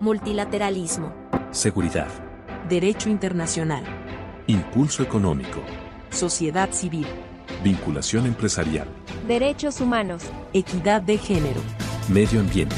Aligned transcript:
Multilateralismo. 0.00 1.12
Seguridad. 1.50 2.06
Derecho 2.68 3.08
internacional. 3.10 3.82
Impulso 4.46 5.02
económico. 5.02 5.60
Sociedad 6.10 6.70
civil. 6.70 7.08
Vinculación 7.64 8.26
empresarial. 8.26 8.86
Derechos 9.26 9.80
humanos. 9.80 10.22
Equidad 10.52 11.02
de 11.02 11.18
género. 11.18 11.60
Medio 12.08 12.38
ambiente. 12.38 12.76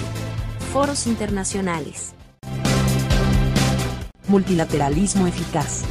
Foros 0.72 1.06
internacionales. 1.06 2.14
Multilateralismo 4.26 5.26
eficaz. 5.26 5.84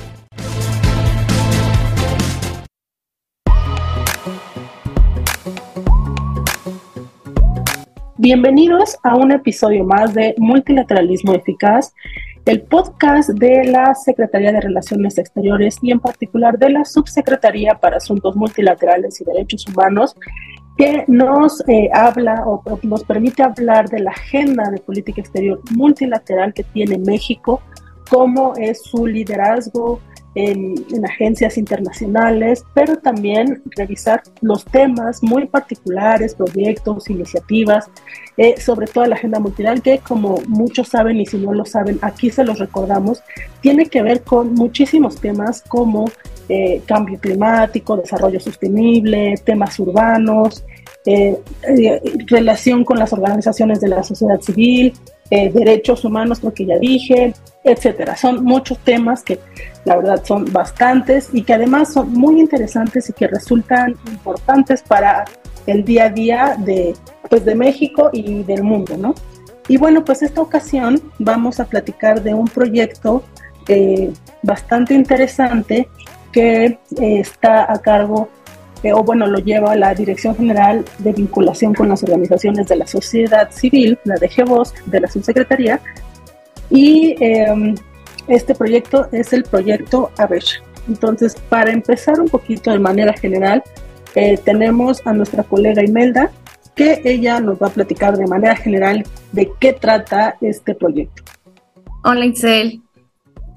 Bienvenidos 8.22 8.98
a 9.04 9.16
un 9.16 9.32
episodio 9.32 9.86
más 9.86 10.14
de 10.14 10.36
Multilateralismo 10.38 11.34
Eficaz, 11.36 11.94
el 12.44 12.64
podcast 12.64 13.30
de 13.30 13.64
la 13.64 13.96
Secretaría 13.96 14.52
de 14.52 14.60
Relaciones 14.60 15.18
Exteriores 15.18 15.78
y 15.82 15.92
en 15.92 16.02
particular 16.02 16.60
de 16.60 16.70
la 16.70 16.84
Subsecretaría 16.84 17.76
para 17.76 17.96
Asuntos 17.96 18.36
Multilaterales 18.36 19.22
y 19.22 19.24
Derechos 19.24 19.66
Humanos, 19.70 20.18
que 20.78 21.06
nos 21.08 21.64
eh, 21.70 21.90
habla 21.94 22.44
o 22.46 22.62
nos 22.84 23.06
permite 23.06 23.42
hablar 23.42 23.88
de 23.88 24.02
la 24.02 24.12
agenda 24.12 24.70
de 24.70 24.80
política 24.80 25.22
exterior 25.22 25.62
multilateral 25.72 26.54
que 26.54 26.66
tiene 26.66 26.98
México, 26.98 27.62
cómo 28.10 28.52
es 28.58 28.84
su 28.84 29.08
liderazgo, 29.08 30.02
en, 30.46 30.76
agencias 31.06 31.58
internacionales, 31.58 32.64
pero 32.74 32.98
también 32.98 33.62
revisar 33.76 34.22
los 34.42 34.66
temas 34.66 35.24
muy 35.24 35.48
particulares, 35.48 36.36
proyectos, 36.36 37.10
iniciativas, 37.10 37.90
eh, 38.38 38.56
sobre 38.60 38.88
toda 38.88 39.08
la 39.08 39.16
agenda 39.16 39.40
multilateral 39.40 39.82
que 39.82 40.00
como 40.00 40.40
muchos 40.48 40.90
saben 40.90 41.20
y 41.20 41.26
si 41.26 41.38
no 41.38 41.54
lo 41.54 41.66
saben, 41.66 42.00
aquí 42.02 42.30
se 42.30 42.44
los 42.44 42.60
recordamos, 42.60 43.22
tiene 43.62 43.86
que 43.88 44.02
ver 44.02 44.22
con 44.24 44.54
muchísimos 44.54 45.20
temas 45.20 45.62
como 45.62 46.10
eh, 46.48 46.82
cambio 46.86 47.20
climático, 47.20 47.98
desarrollo 47.98 48.40
sostenible, 48.40 49.36
temas 49.46 49.78
urbanos, 49.80 50.64
eh, 51.06 51.38
relación 52.28 52.84
con 52.84 53.00
las 53.00 53.14
organizaciones 53.14 53.80
de 53.82 53.88
la 53.88 54.04
sociedad 54.04 54.40
civil, 54.42 54.94
derechos 55.30 56.04
humanos, 56.06 56.40
porque 56.40 56.66
ya 56.66 56.78
dije, 56.80 57.34
etcétera. 57.64 58.16
Son 58.16 58.44
muchos 58.44 58.80
temas 58.80 59.24
que 59.24 59.40
la 59.86 59.96
verdad 59.98 60.24
son 60.26 60.52
bastantes 60.52 61.30
y 61.34 61.44
que 61.44 61.54
además 61.54 61.94
son 61.94 62.12
muy 62.14 62.40
interesantes 62.40 63.10
y 63.10 63.14
que 63.14 63.28
resultan 63.28 63.96
importantes 64.08 64.82
para 64.82 65.26
el 65.68 65.84
día 65.84 66.06
a 66.06 66.10
día 66.10 66.56
de, 66.58 66.96
pues, 67.30 67.46
de 67.46 67.56
México 67.56 68.10
y 68.12 68.44
del 68.44 68.64
mundo, 68.64 68.98
¿no? 68.98 69.14
Y 69.68 69.78
bueno, 69.78 70.04
pues 70.04 70.24
esta 70.24 70.42
ocasión 70.42 71.00
vamos 71.20 71.60
a 71.60 71.66
platicar 71.66 72.24
de 72.24 72.34
un 72.34 72.48
proyecto 72.48 73.24
eh, 73.68 74.12
bastante 74.42 74.96
interesante 74.96 75.88
que 76.32 76.66
eh, 76.66 76.80
está 76.98 77.72
a 77.72 77.78
cargo, 77.80 78.30
eh, 78.84 78.94
o 78.94 79.04
bueno, 79.04 79.28
lo 79.28 79.40
lleva 79.40 79.76
la 79.76 79.94
Dirección 79.94 80.36
General 80.36 80.86
de 81.00 81.12
Vinculación 81.12 81.74
con 81.74 81.90
las 81.90 82.04
Organizaciones 82.04 82.68
de 82.68 82.78
la 82.78 82.88
Sociedad 82.88 83.52
Civil, 83.52 83.98
la 84.06 84.16
DGVOS, 84.16 84.74
de 84.86 85.02
la 85.02 85.08
Subsecretaría, 85.08 85.82
y 86.70 87.16
em, 87.20 87.76
este 88.28 88.56
proyecto 88.56 89.08
es 89.12 89.34
el 89.34 89.44
proyecto 89.44 90.12
ABESH. 90.18 90.62
Entonces, 90.88 91.36
para 91.50 91.72
empezar 91.72 92.20
un 92.20 92.30
poquito 92.30 92.72
de 92.72 92.80
manera 92.80 93.14
general, 93.14 93.64
eh, 94.16 94.38
tenemos 94.38 95.06
a 95.06 95.14
nuestra 95.14 95.44
colega 95.44 95.84
Imelda, 95.84 96.32
que 96.76 97.02
ella 97.04 97.40
nos 97.40 97.62
va 97.62 97.68
a 97.68 97.72
platicar 97.72 98.18
de 98.18 98.26
manera 98.26 98.56
general 98.56 99.04
de 99.32 99.52
qué 99.60 99.74
trata 99.74 100.38
este 100.42 100.74
proyecto. 100.74 101.24
Hola 102.04 102.26
Itzel, 102.26 102.82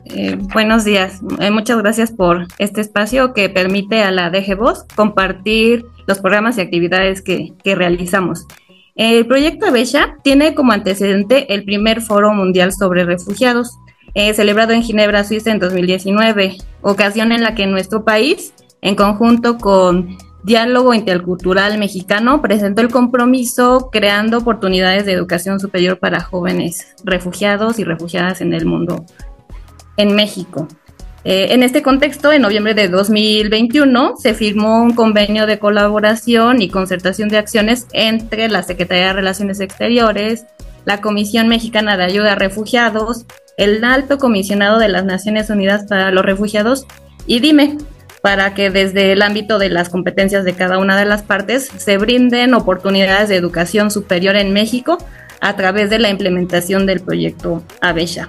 eh, 0.07 0.37
buenos 0.53 0.85
días. 0.85 1.21
Eh, 1.41 1.51
muchas 1.51 1.79
gracias 1.79 2.11
por 2.11 2.47
este 2.59 2.81
espacio 2.81 3.33
que 3.33 3.49
permite 3.49 4.03
a 4.03 4.11
la 4.11 4.31
DG 4.31 4.57
Voz 4.57 4.85
compartir 4.95 5.87
los 6.07 6.19
programas 6.19 6.59
y 6.59 6.61
actividades 6.61 7.23
que, 7.23 7.55
realizamos. 7.65 8.47
El 8.95 9.27
proyecto 9.27 9.67
Abesha 9.67 10.17
tiene 10.23 10.55
como 10.55 10.73
antecedente 10.73 11.55
el 11.55 11.65
primer 11.65 12.03
Foro 12.03 12.33
Mundial 12.35 12.73
sobre 12.73 13.05
Refugiados, 13.05 13.71
eh, 14.15 14.35
celebrado 14.35 14.73
en 14.73 14.83
Ginebra, 14.83 15.25
Suiza 15.25 15.51
en 15.51 15.59
2019, 15.59 16.59
ocasión 16.83 17.33
en 17.33 17.43
la 17.43 17.55
que 17.55 17.67
nuestro 17.67 18.05
país, 18.05 18.53
en 18.83 18.95
conjunto 18.95 19.57
con 19.57 20.19
Diálogo 20.43 20.93
Intercultural 20.93 21.79
Mexicano, 21.79 22.43
presentó 22.43 22.83
el 22.83 22.91
compromiso 22.91 23.89
creando 23.93 24.39
oportunidades 24.39 25.07
de 25.07 25.13
educación 25.13 25.61
superior 25.61 25.99
para 25.99 26.21
jóvenes 26.21 26.95
refugiados 27.05 27.79
y 27.79 27.85
refugiadas 27.85 28.41
en 28.41 28.53
el 28.53 28.67
mundo, 28.67 29.07
en 29.97 30.15
México. 30.15 30.69
Eh, 31.25 31.49
en 31.51 31.63
este 31.63 31.83
contexto, 31.83 32.33
en 32.33 32.43
noviembre 32.43 32.75
de 32.75 32.89
2021, 32.89 34.17
se 34.17 34.35
firmó 34.35 34.83
un 34.83 34.95
convenio 34.95 35.47
de 35.47 35.59
colaboración 35.59 36.61
y 36.61 36.69
concertación 36.69 37.29
de 37.29 37.39
acciones 37.39 37.87
entre 37.93 38.49
la 38.49 38.63
Secretaría 38.63 39.09
de 39.09 39.13
Relaciones 39.13 39.61
Exteriores, 39.61 40.47
la 40.85 41.01
Comisión 41.01 41.47
Mexicana 41.47 41.97
de 41.97 42.05
Ayuda 42.05 42.33
a 42.33 42.37
Refugiados, 42.37 43.25
el 43.57 43.85
Alto 43.85 44.19
Comisionado 44.19 44.79
de 44.79 44.89
las 44.89 45.05
Naciones 45.05 45.49
Unidas 45.49 45.85
para 45.89 46.11
los 46.11 46.25
Refugiados 46.25 46.87
y 47.27 47.39
DIME, 47.39 47.79
para 48.21 48.55
que 48.55 48.71
desde 48.71 49.13
el 49.13 49.23
ámbito 49.23 49.59
de 49.59 49.69
las 49.69 49.91
competencias 49.91 50.45
de 50.45 50.55
cada 50.55 50.79
una 50.79 50.97
de 50.97 51.05
las 51.05 51.23
partes 51.23 51.71
se 51.77 51.99
brinden 51.99 52.55
oportunidades 52.55 53.29
de 53.29 53.37
educación 53.37 53.93
superior 53.93 54.35
en 54.35 54.53
México 54.53 54.99
a 55.41 55.55
través 55.55 55.91
de 55.91 56.01
la 56.01 56.09
implementación 56.09 56.87
del 56.87 57.01
proyecto 57.01 57.63
ABESHA. 57.81 58.29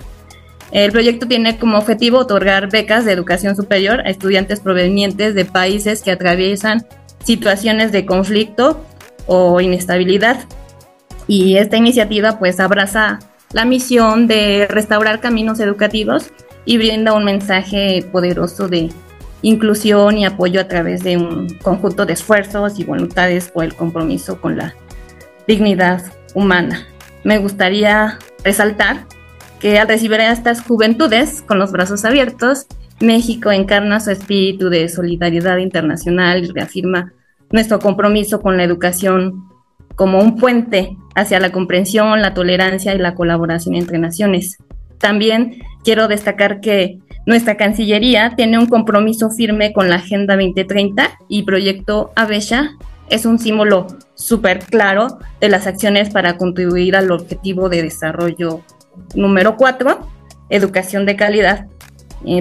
El 0.74 0.92
proyecto 0.92 1.28
tiene 1.28 1.60
como 1.60 1.78
objetivo 1.78 2.18
otorgar 2.18 2.72
becas 2.72 3.06
de 3.06 3.12
educación 3.12 3.56
superior 3.56 4.02
a 4.02 4.10
estudiantes 4.10 4.60
provenientes 4.60 5.36
de 5.36 5.46
países 5.46 6.02
que 6.02 6.10
atraviesan 6.10 6.84
situaciones 7.24 7.92
de 7.92 8.08
conflicto 8.08 8.84
o 9.28 9.62
inestabilidad. 9.62 10.46
Y 11.28 11.58
esta 11.58 11.78
iniciativa 11.78 12.40
pues 12.40 12.60
abraza 12.60 13.20
la 13.52 13.66
misión 13.66 14.26
de 14.26 14.66
restaurar 14.68 15.20
caminos 15.20 15.60
educativos 15.60 16.32
y 16.66 16.80
brinda 16.80 17.14
un 17.14 17.24
mensaje 17.24 18.04
poderoso 18.12 18.68
de 18.68 18.90
inclusión 19.44 20.18
y 20.18 20.26
apoyo 20.26 20.60
a 20.60 20.68
través 20.68 21.04
de 21.04 21.18
un 21.18 21.50
conjunto 21.62 22.08
de 22.08 22.14
esfuerzos 22.14 22.80
y 22.80 22.84
voluntades 22.84 23.52
por 23.52 23.64
el 23.64 23.76
compromiso 23.76 24.42
con 24.42 24.58
la 24.58 24.74
dignidad 25.48 26.02
humana. 26.34 26.88
Me 27.24 27.38
gustaría 27.38 28.18
resaltar 28.44 29.06
que 29.64 29.80
al 29.80 29.88
recibir 29.88 30.20
a 30.20 30.34
estas 30.34 30.62
juventudes 30.62 31.42
con 31.42 31.58
los 31.58 31.72
brazos 31.72 32.04
abiertos, 32.04 32.68
México 33.00 33.50
encarna 33.50 34.02
su 34.02 34.12
espíritu 34.12 34.70
de 34.70 34.90
solidaridad 34.90 35.56
internacional 35.56 36.44
y 36.44 36.52
reafirma 36.52 37.14
nuestro 37.50 37.80
compromiso 37.80 38.42
con 38.42 38.58
la 38.58 38.66
educación 38.66 39.46
como 39.96 40.20
un 40.20 40.36
puente 40.36 40.98
hacia 41.16 41.40
la 41.40 41.54
comprensión, 41.54 42.22
la 42.22 42.34
tolerancia 42.34 42.94
y 42.94 42.98
la 42.98 43.16
colaboración 43.16 43.76
entre 43.76 44.00
naciones. 44.00 44.58
También 44.98 45.62
quiero 45.86 46.10
destacar 46.10 46.60
que 46.60 47.00
nuestra 47.26 47.56
Cancillería 47.56 48.34
tiene 48.36 48.60
un 48.60 48.66
compromiso 48.66 49.30
firme 49.30 49.72
con 49.72 49.90
la 49.90 49.96
Agenda 49.96 50.36
2030 50.36 51.20
y 51.30 51.44
Proyecto 51.44 52.12
Avesha 52.18 52.72
es 53.10 53.26
un 53.26 53.40
símbolo 53.40 53.88
súper 54.16 54.60
claro 54.60 55.20
de 55.40 55.48
las 55.48 55.68
acciones 55.68 56.10
para 56.10 56.36
contribuir 56.36 56.98
al 56.98 57.12
objetivo 57.12 57.70
de 57.70 57.84
desarrollo 57.84 58.62
Número 59.16 59.58
cuatro, 59.58 60.08
educación 60.50 61.06
de 61.06 61.16
calidad. 61.16 61.68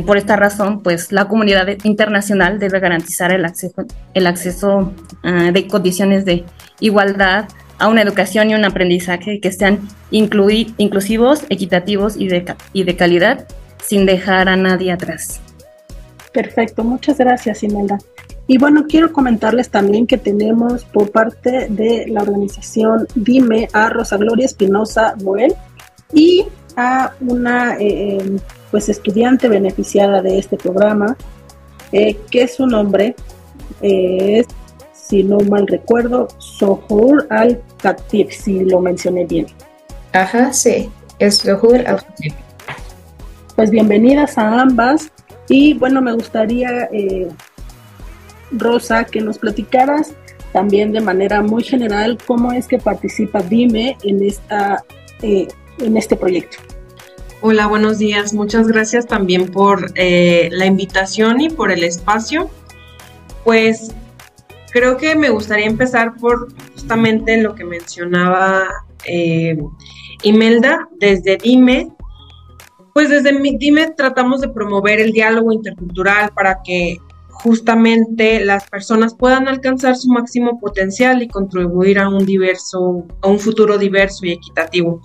por 0.06 0.16
esta 0.16 0.36
razón, 0.36 0.82
pues 0.82 1.10
la 1.10 1.26
comunidad 1.26 1.66
internacional 1.82 2.58
debe 2.58 2.78
garantizar 2.78 3.32
el 3.32 3.44
acceso, 3.44 3.84
el 4.14 4.26
acceso 4.26 4.92
ah, 5.24 5.50
de 5.52 5.66
condiciones 5.66 6.24
de 6.24 6.44
igualdad 6.80 7.48
a 7.78 7.88
una 7.88 8.02
educación 8.02 8.50
y 8.50 8.54
un 8.54 8.64
aprendizaje 8.64 9.40
que 9.40 9.50
sean 9.50 9.80
inclusivos, 10.12 11.44
equitativos 11.48 12.16
y 12.16 12.28
de, 12.28 12.54
y 12.72 12.84
de 12.84 12.96
calidad, 12.96 13.48
sin 13.82 14.06
dejar 14.06 14.48
a 14.48 14.56
nadie 14.56 14.92
atrás. 14.92 15.40
Perfecto, 16.32 16.84
muchas 16.84 17.18
gracias, 17.18 17.62
Imelda. 17.62 17.98
Y 18.46 18.58
bueno, 18.58 18.86
quiero 18.88 19.12
comentarles 19.12 19.70
también 19.70 20.06
que 20.06 20.18
tenemos 20.18 20.84
por 20.84 21.10
parte 21.10 21.68
de 21.68 22.06
la 22.08 22.22
organización 22.22 23.06
Dime 23.14 23.68
a 23.72 23.88
Rosa 23.88 24.16
Gloria 24.16 24.46
Espinosa 24.46 25.14
Boel, 25.18 25.54
y 26.12 26.46
a 26.76 27.12
una 27.20 27.76
eh, 27.78 28.18
em, 28.18 28.38
pues 28.70 28.88
estudiante 28.88 29.48
beneficiada 29.48 30.22
de 30.22 30.38
este 30.38 30.56
programa, 30.56 31.16
eh, 31.92 32.16
que 32.30 32.48
su 32.48 32.66
nombre 32.66 33.14
es, 33.82 34.46
si 34.92 35.22
no 35.22 35.38
mal 35.40 35.66
recuerdo, 35.66 36.28
Sohur 36.38 37.26
Al-Khatib, 37.28 38.30
si 38.30 38.64
lo 38.64 38.80
mencioné 38.80 39.26
bien. 39.26 39.46
Ajá, 40.12 40.52
sí, 40.52 40.88
es 41.18 41.36
Sohur 41.38 41.86
Al-Khatib. 41.86 42.32
Pues 43.56 43.70
bienvenidas 43.70 44.38
a 44.38 44.62
ambas 44.62 45.10
y 45.48 45.74
bueno, 45.74 46.00
me 46.00 46.12
gustaría, 46.12 46.88
eh, 46.92 47.28
Rosa, 48.52 49.04
que 49.04 49.20
nos 49.20 49.38
platicaras 49.38 50.12
también 50.52 50.92
de 50.92 51.00
manera 51.00 51.42
muy 51.42 51.62
general 51.62 52.18
cómo 52.26 52.52
es 52.52 52.66
que 52.66 52.78
participa 52.78 53.42
Dime 53.42 53.96
en 54.04 54.22
esta 54.22 54.84
en 55.82 55.96
este 55.96 56.16
proyecto. 56.16 56.58
Hola, 57.40 57.66
buenos 57.66 57.98
días. 57.98 58.32
Muchas 58.32 58.68
gracias 58.68 59.06
también 59.06 59.50
por 59.50 59.92
eh, 59.96 60.48
la 60.52 60.66
invitación 60.66 61.40
y 61.40 61.50
por 61.50 61.72
el 61.72 61.82
espacio. 61.82 62.48
Pues 63.44 63.92
creo 64.72 64.96
que 64.96 65.16
me 65.16 65.28
gustaría 65.28 65.66
empezar 65.66 66.14
por 66.16 66.48
justamente 66.72 67.36
lo 67.42 67.56
que 67.56 67.64
mencionaba 67.64 68.62
eh, 69.06 69.58
Imelda 70.22 70.88
desde 71.00 71.36
Dime. 71.36 71.88
Pues 72.94 73.08
desde 73.08 73.36
Dime 73.58 73.90
tratamos 73.96 74.40
de 74.40 74.48
promover 74.48 75.00
el 75.00 75.10
diálogo 75.10 75.52
intercultural 75.52 76.30
para 76.34 76.60
que 76.64 76.98
justamente 77.28 78.44
las 78.44 78.68
personas 78.70 79.16
puedan 79.16 79.48
alcanzar 79.48 79.96
su 79.96 80.08
máximo 80.10 80.60
potencial 80.60 81.22
y 81.22 81.28
contribuir 81.28 81.98
a 81.98 82.08
un 82.08 82.24
diverso, 82.24 83.04
a 83.20 83.26
un 83.26 83.40
futuro 83.40 83.78
diverso 83.78 84.26
y 84.26 84.32
equitativo 84.32 85.00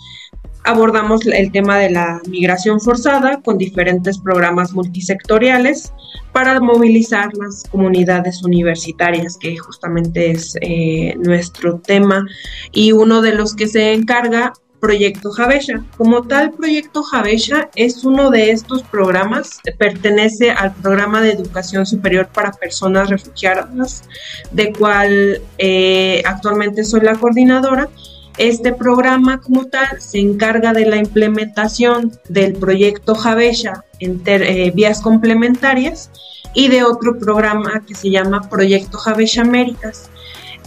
abordamos 0.68 1.26
el 1.26 1.52
tema 1.52 1.78
de 1.78 1.90
la 1.90 2.22
migración 2.28 2.82
forzada 2.82 3.42
con 3.42 3.58
diferentes 3.58 4.18
programas 4.18 4.74
multisectoriales 4.74 5.94
para 6.34 6.60
movilizar 6.60 7.30
las 7.36 7.64
comunidades 7.72 8.44
universitarias, 8.44 9.38
que 9.40 9.58
justamente 9.58 10.32
es 10.32 10.58
eh, 10.62 11.16
nuestro 11.20 11.80
tema, 11.80 12.26
y 12.74 12.92
uno 12.92 13.22
de 13.22 13.34
los 13.34 13.56
que 13.56 13.68
se 13.68 13.94
encarga 13.94 14.52
Proyecto 14.82 15.32
Javesha. 15.32 15.84
Como 15.98 16.24
tal, 16.24 16.52
Proyecto 16.52 17.02
Javesha 17.02 17.70
es 17.76 18.04
uno 18.04 18.30
de 18.30 18.52
estos 18.52 18.84
programas, 18.84 19.62
pertenece 19.80 20.52
al 20.52 20.76
programa 20.76 21.22
de 21.22 21.32
educación 21.32 21.86
superior 21.86 22.28
para 22.28 22.52
personas 22.52 23.10
refugiadas, 23.10 24.04
de 24.52 24.74
cual 24.74 25.42
eh, 25.58 26.22
actualmente 26.26 26.84
soy 26.84 27.02
la 27.02 27.16
coordinadora 27.16 27.90
este 28.38 28.74
programa 28.74 29.40
como 29.42 29.66
tal 29.66 30.00
se 30.00 30.20
encarga 30.20 30.74
de 30.74 30.86
la 30.86 30.98
implementación 30.98 32.12
del 32.30 32.54
proyecto 32.54 33.16
Javesha 33.16 33.84
en 34.00 34.22
eh, 34.26 34.72
vías 34.74 35.02
complementarias 35.02 36.12
y 36.54 36.68
de 36.68 36.84
otro 36.84 37.18
programa 37.18 37.84
que 37.88 37.96
se 37.96 38.10
llama 38.10 38.48
Proyecto 38.50 38.98
Javesha 38.98 39.42
Américas. 39.42 40.10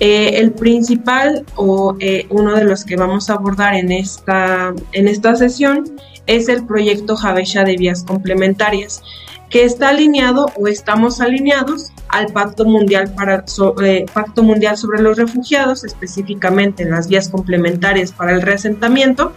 Eh, 0.01 0.39
el 0.39 0.53
principal 0.53 1.45
o 1.57 1.97
eh, 2.01 2.27
uno 2.31 2.55
de 2.57 2.65
los 2.65 2.85
que 2.85 2.97
vamos 2.97 3.29
a 3.29 3.35
abordar 3.35 3.75
en 3.75 3.93
esta, 3.93 4.75
en 4.93 5.09
esta 5.09 5.37
sesión 5.37 5.85
es 6.27 6.49
el 6.49 6.65
proyecto 6.65 7.17
Javesha 7.17 7.65
de 7.65 7.77
vías 7.77 8.05
complementarias 8.05 9.03
que 9.51 9.65
está 9.65 9.91
alineado 9.91 10.47
o 10.57 10.69
estamos 10.69 11.21
alineados 11.21 11.93
al 12.09 12.27
Pacto 12.29 12.65
Mundial, 12.65 13.13
para, 13.15 13.45
eh, 13.85 14.07
Pacto 14.13 14.43
Mundial 14.43 14.77
sobre 14.77 15.03
los 15.03 15.19
Refugiados, 15.19 15.85
específicamente 15.85 16.85
en 16.85 16.91
las 16.91 17.09
vías 17.09 17.29
complementarias 17.29 18.13
para 18.13 18.33
el 18.33 18.43
reasentamiento. 18.43 19.33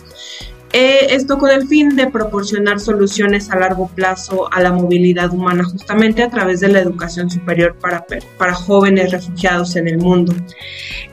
Eh, 0.71 1.13
esto 1.13 1.37
con 1.37 1.51
el 1.51 1.67
fin 1.67 1.95
de 1.95 2.07
proporcionar 2.07 2.79
soluciones 2.79 3.51
a 3.51 3.57
largo 3.57 3.87
plazo 3.89 4.51
a 4.51 4.59
la 4.59 4.71
movilidad 4.71 5.31
humana 5.31 5.63
justamente 5.63 6.23
a 6.23 6.31
través 6.31 6.61
de 6.61 6.67
la 6.69 6.79
educación 6.79 7.29
superior 7.29 7.75
para, 7.79 8.03
para 8.39 8.55
jóvenes 8.55 9.11
refugiados 9.11 9.75
en 9.75 9.87
el 9.87 9.99
mundo. 9.99 10.33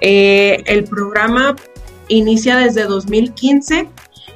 Eh, 0.01 0.63
el 0.65 0.85
programa 0.85 1.57
inicia 2.09 2.57
desde 2.57 2.85
2015 2.85 3.87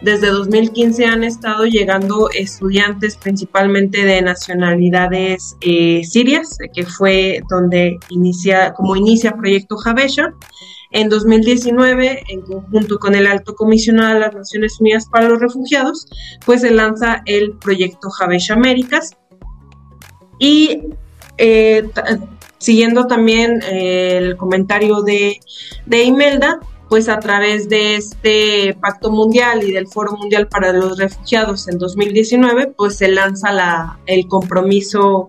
desde 0.05 0.29
2015 0.29 1.06
han 1.06 1.25
estado 1.25 1.65
llegando 1.65 2.29
estudiantes 2.31 3.17
principalmente 3.17 4.05
de 4.05 4.21
nacionalidades 4.21 5.56
eh, 5.62 6.03
sirias, 6.05 6.59
que 6.75 6.85
fue 6.85 7.41
donde 7.49 7.99
inicia, 8.11 8.75
como 8.75 8.97
inicia 8.97 9.33
Proyecto 9.33 9.77
Javesha. 9.79 10.35
En 10.91 11.09
2019, 11.09 12.23
en 12.29 12.43
conjunto 12.43 12.99
con 12.99 13.15
el 13.15 13.27
Alto 13.27 13.55
Comisionado 13.55 14.15
de 14.15 14.21
las 14.21 14.35
Naciones 14.35 14.79
Unidas 14.79 15.06
para 15.11 15.29
los 15.29 15.41
Refugiados, 15.41 16.07
pues 16.45 16.61
se 16.61 16.71
lanza 16.71 17.23
el 17.25 17.53
Proyecto 17.53 18.11
Javesha 18.11 18.55
Américas. 18.55 19.17
Y 20.39 20.83
eh, 21.39 21.89
siguiendo 22.59 23.07
también 23.07 23.62
eh, 23.62 24.19
el 24.19 24.37
comentario 24.37 25.00
de, 25.00 25.41
de 25.87 26.03
Imelda, 26.05 26.61
pues 26.89 27.09
a 27.09 27.19
través 27.19 27.69
de 27.69 27.97
este 27.97 28.77
pacto 28.81 29.11
mundial 29.11 29.63
y 29.63 29.73
del 29.73 29.89
Foro 29.89 30.17
Mundial 30.17 30.49
para 30.49 30.73
los 30.73 30.99
Refugiados 30.99 31.69
en 31.69 31.79
2019, 31.79 32.69
pues 32.77 32.97
se 32.97 33.09
lanza 33.09 33.53
la, 33.53 33.99
el 34.07 34.29
compromiso 34.29 35.29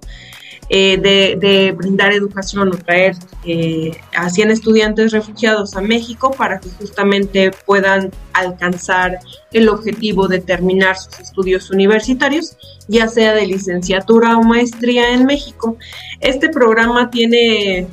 eh, 0.68 0.98
de, 0.98 1.72
brindar 1.74 2.12
educación 2.12 2.69
o 2.69 2.72
traer 2.72 3.16
eh, 3.44 3.92
a 4.18 4.31
100 4.31 4.50
estudiantes 4.50 5.12
refugiados 5.12 5.75
a 5.75 5.81
México 5.81 6.31
para 6.31 6.60
que 6.60 6.69
justamente 6.69 7.52
puedan 7.68 8.10
alcanzar 8.34 9.19
el 9.54 9.69
objetivo 9.69 10.28
de 10.28 10.40
terminar 10.40 10.98
sus 10.98 11.19
estudios 11.19 11.69
universitarios, 11.69 12.57
ya 12.88 13.07
sea 13.07 13.36
de 13.36 13.46
licenciatura 13.46 14.40
o 14.40 14.44
maestría 14.44 15.13
en 15.13 15.25
México. 15.25 15.78
Este 16.19 16.50
programa 16.50 17.12
tiene 17.12 17.86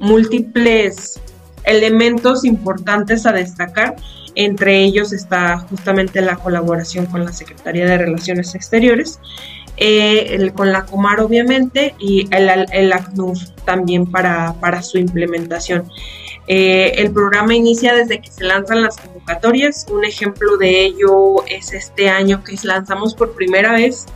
múltiples 0.00 1.20
elementos 1.64 2.44
importantes 2.44 3.26
a 3.26 3.32
destacar. 3.32 3.96
Entre 4.34 4.82
ellos 4.82 5.12
está 5.12 5.58
justamente 5.58 6.20
la 6.20 6.36
colaboración 6.36 7.06
con 7.06 7.24
la 7.24 7.32
Secretaría 7.32 7.84
de 7.86 7.98
Relaciones 7.98 8.54
Exteriores, 8.54 9.18
eh, 9.76 10.50
con 10.54 10.72
la 10.72 10.84
Comar 10.84 11.20
obviamente 11.20 11.94
y 11.98 12.28
el, 12.30 12.48
el 12.72 12.92
ACNUR 12.92 13.36
también 13.64 14.06
para, 14.06 14.54
para 14.60 14.82
su 14.82 14.98
implementación. 14.98 15.90
Eh, 16.52 17.00
el 17.00 17.12
programa 17.12 17.54
inicia 17.54 17.94
desde 17.94 18.20
que 18.20 18.30
se 18.30 18.44
lanzan 18.44 18.82
las 18.82 18.96
convocatorias. 18.96 19.86
Un 19.88 20.04
ejemplo 20.04 20.56
de 20.56 20.84
ello 20.84 21.44
es 21.46 21.72
este 21.72 22.08
año 22.08 22.42
que 22.42 22.56
lanzamos 22.64 23.14
por 23.14 23.34
primera 23.34 23.72
vez 23.72 24.06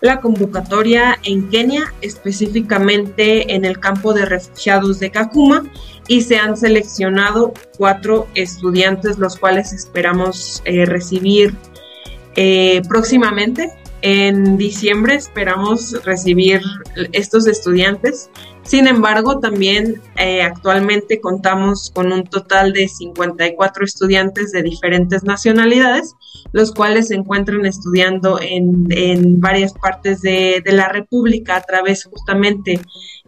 la 0.00 0.20
convocatoria 0.20 1.18
en 1.24 1.48
Kenia, 1.48 1.92
específicamente 2.00 3.54
en 3.54 3.64
el 3.64 3.78
campo 3.78 4.12
de 4.12 4.24
refugiados 4.24 5.00
de 5.00 5.10
Kakuma, 5.10 5.64
y 6.06 6.22
se 6.22 6.36
han 6.36 6.56
seleccionado 6.56 7.52
cuatro 7.76 8.28
estudiantes, 8.34 9.18
los 9.18 9.36
cuales 9.36 9.72
esperamos 9.72 10.62
eh, 10.64 10.84
recibir 10.86 11.54
eh, 12.36 12.82
próximamente. 12.88 13.72
En 14.00 14.56
diciembre 14.56 15.16
esperamos 15.16 16.04
recibir 16.04 16.62
estos 17.12 17.48
estudiantes 17.48 18.30
sin 18.68 18.86
embargo, 18.86 19.38
también 19.38 20.02
eh, 20.16 20.42
actualmente 20.42 21.22
contamos 21.22 21.90
con 21.94 22.12
un 22.12 22.24
total 22.24 22.74
de 22.74 22.86
54 22.86 23.82
estudiantes 23.82 24.52
de 24.52 24.62
diferentes 24.62 25.24
nacionalidades, 25.24 26.14
los 26.52 26.74
cuales 26.74 27.08
se 27.08 27.14
encuentran 27.14 27.64
estudiando 27.64 28.38
en, 28.42 29.40
varias 29.40 29.72
partes 29.72 30.20
de, 30.20 30.62
la 30.66 30.90
República 30.90 31.56
a 31.56 31.62
través 31.62 32.04
justamente 32.04 32.78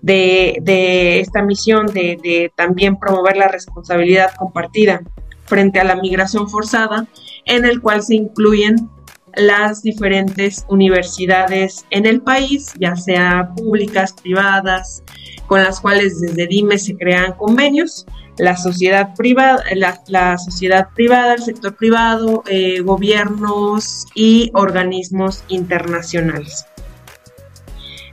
de, 0.02 1.20
esta 1.20 1.40
misión 1.40 1.86
de, 1.86 2.18
de 2.22 2.52
también 2.54 2.98
promover 2.98 3.38
la 3.38 3.48
responsabilidad 3.48 4.32
compartida 4.38 5.00
frente 5.46 5.80
a 5.80 5.84
la 5.84 5.96
migración 5.96 6.50
forzada, 6.50 7.06
en 7.46 7.64
el 7.64 7.80
cual 7.80 8.02
se 8.02 8.14
incluyen 8.14 8.90
las 9.36 9.82
diferentes 9.82 10.64
universidades 10.68 11.84
en 11.90 12.06
el 12.06 12.20
país, 12.20 12.72
ya 12.78 12.96
sea 12.96 13.50
públicas, 13.56 14.14
privadas, 14.22 15.02
con 15.46 15.62
las 15.62 15.80
cuales 15.80 16.20
desde 16.20 16.46
DIME 16.46 16.78
se 16.78 16.96
crean 16.96 17.34
convenios, 17.34 18.06
la 18.38 18.56
sociedad 18.56 19.14
privada, 19.16 19.62
la, 20.06 20.38
sociedad 20.38 20.88
privada, 20.94 21.34
el 21.34 21.42
sector 21.42 21.76
privado, 21.76 22.42
eh, 22.46 22.80
gobiernos 22.80 24.06
y 24.14 24.50
organismos 24.54 25.44
internacionales. 25.48 26.64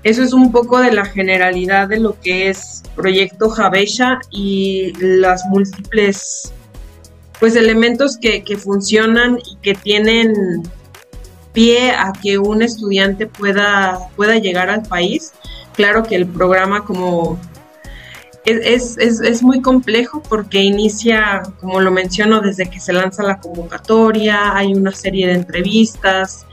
Eso 0.04 0.24
es 0.24 0.34
un 0.34 0.52
poco 0.52 0.80
de 0.80 0.92
la 0.92 1.06
generalidad 1.06 1.88
de 1.88 2.00
lo 2.00 2.20
que 2.20 2.50
es 2.50 2.84
Proyecto 2.96 3.50
Javesha 3.50 4.20
y 4.32 4.94
las 5.00 5.46
múltiples 5.46 6.54
pues 7.40 7.56
elementos 7.56 8.18
que, 8.18 8.44
que 8.44 8.58
funcionan 8.58 9.38
y 9.38 9.58
que 9.58 9.76
tienen 9.76 10.64
pie 11.58 11.90
a 11.90 12.14
que 12.14 12.38
un 12.38 12.62
estudiante 12.62 13.26
pueda, 13.26 13.98
pueda 14.16 14.36
llegar 14.36 14.70
al 14.70 14.84
país. 14.84 15.34
Claro 15.74 16.04
que 16.04 16.16
el 16.16 16.28
programa 16.28 16.86
como 16.86 17.40
es, 18.46 18.96
es, 19.00 19.22
es, 19.22 19.42
muy 19.42 19.60
complejo 19.62 20.22
porque 20.22 20.60
inicia, 20.62 21.42
como 21.60 21.82
lo 21.82 21.90
menciono, 21.90 22.42
desde 22.42 22.70
que 22.70 22.80
se 22.80 22.94
lanza 22.94 23.24
la 23.24 23.40
convocatoria, 23.40 24.56
hay 24.56 24.76
una 24.76 24.92
serie 24.92 25.26
de 25.26 25.34
entrevistas 25.34 26.46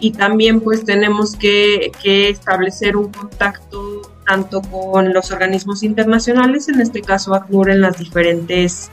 y 0.00 0.12
también 0.12 0.62
pues 0.62 0.86
tenemos 0.86 1.36
que, 1.36 1.92
que 2.02 2.30
establecer 2.30 2.96
un 2.96 3.12
contacto 3.12 4.10
tanto 4.26 4.62
con 4.62 5.12
los 5.12 5.32
organismos 5.32 5.82
internacionales, 5.82 6.70
en 6.70 6.80
este 6.80 7.02
caso 7.02 7.34
ACNUR 7.34 7.72
en 7.72 7.82
las 7.82 7.98
diferentes 7.98 8.90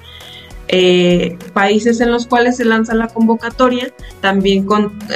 eh, 0.75 1.37
países 1.53 2.01
en 2.01 2.11
los 2.11 2.25
cuales 2.25 2.57
se 2.57 2.65
lanza 2.65 2.95
la 2.95 3.07
convocatoria, 3.07 3.93
también 4.21 4.65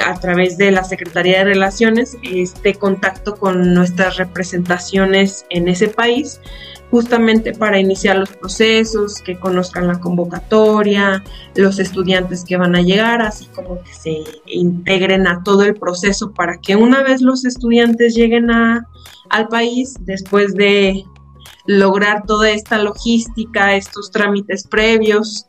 a 0.06 0.14
través 0.20 0.56
de 0.56 0.70
la 0.70 0.84
Secretaría 0.84 1.38
de 1.38 1.46
Relaciones, 1.46 2.16
este 2.22 2.74
contacto 2.74 3.34
con 3.34 3.74
nuestras 3.74 4.18
representaciones 4.18 5.46
en 5.50 5.66
ese 5.66 5.88
país 5.88 6.40
justamente 6.92 7.52
para 7.54 7.80
iniciar 7.80 8.18
los 8.18 8.30
procesos, 8.30 9.20
que 9.20 9.36
conozcan 9.36 9.88
la 9.88 9.98
convocatoria, 9.98 11.24
los 11.56 11.80
estudiantes 11.80 12.44
que 12.44 12.56
van 12.56 12.76
a 12.76 12.82
llegar, 12.82 13.20
así 13.20 13.46
como 13.46 13.82
que 13.82 13.92
se 13.92 14.22
integren 14.46 15.26
a 15.26 15.42
todo 15.42 15.64
el 15.64 15.74
proceso 15.74 16.32
para 16.32 16.58
que 16.60 16.76
una 16.76 17.02
vez 17.02 17.20
los 17.20 17.44
estudiantes 17.44 18.14
lleguen 18.14 18.52
a, 18.52 18.86
al 19.28 19.48
país, 19.48 19.96
después 20.02 20.54
de 20.54 21.04
lograr 21.68 22.24
toda 22.26 22.50
esta 22.50 22.78
logística, 22.78 23.76
estos 23.76 24.10
trámites 24.10 24.66
previos, 24.66 25.47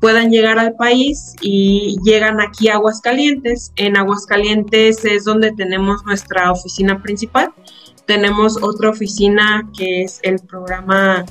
puedan 0.00 0.30
llegar 0.30 0.58
al 0.58 0.74
país 0.74 1.34
y 1.40 1.98
llegan 2.02 2.40
aquí 2.40 2.68
a 2.68 2.74
Aguascalientes. 2.74 3.72
En 3.76 3.96
Aguascalientes 3.96 5.04
es 5.04 5.24
donde 5.24 5.52
tenemos 5.52 6.04
nuestra 6.04 6.50
oficina 6.50 7.02
principal 7.02 7.52
tenemos 8.10 8.60
otra 8.60 8.90
oficina 8.90 9.70
que 9.78 10.02
es 10.02 10.18
el 10.24 10.40
programa 10.40 11.24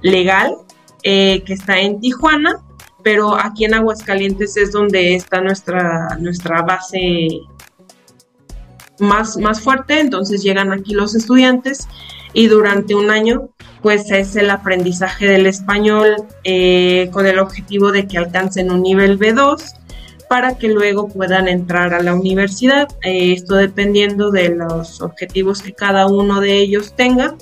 legal, 0.00 0.56
eh, 1.02 1.42
que 1.44 1.52
está 1.52 1.78
en 1.78 2.00
Tijuana, 2.00 2.64
pero 3.04 3.36
aquí 3.36 3.66
en 3.66 3.74
Aguascalientes 3.74 4.56
es 4.56 4.72
donde 4.72 5.14
está 5.14 5.42
nuestra, 5.42 6.16
nuestra 6.20 6.62
base 6.62 7.28
más, 8.98 9.36
más 9.36 9.60
fuerte, 9.60 10.00
entonces 10.00 10.42
llegan 10.42 10.72
aquí 10.72 10.94
los 10.94 11.14
estudiantes 11.14 11.86
y 12.32 12.46
durante 12.46 12.94
un 12.94 13.10
año 13.10 13.50
pues 13.82 14.10
es 14.10 14.36
el 14.36 14.50
aprendizaje 14.50 15.26
del 15.26 15.46
español 15.46 16.16
eh, 16.44 17.10
con 17.12 17.26
el 17.26 17.38
objetivo 17.38 17.90
de 17.92 18.06
que 18.06 18.18
alcancen 18.18 18.70
un 18.70 18.82
nivel 18.82 19.18
B2 19.18 19.74
para 20.32 20.56
que 20.56 20.68
luego 20.68 21.08
puedan 21.08 21.46
entrar 21.46 21.92
a 21.92 22.02
la 22.02 22.14
universidad. 22.14 22.88
Eh, 23.02 23.34
esto 23.34 23.56
dependiendo 23.56 24.30
de 24.30 24.48
los 24.48 25.02
objetivos 25.02 25.60
que 25.60 25.74
cada 25.74 26.06
uno 26.06 26.40
de 26.40 26.54
ellos 26.58 26.94
tenga 26.96 27.34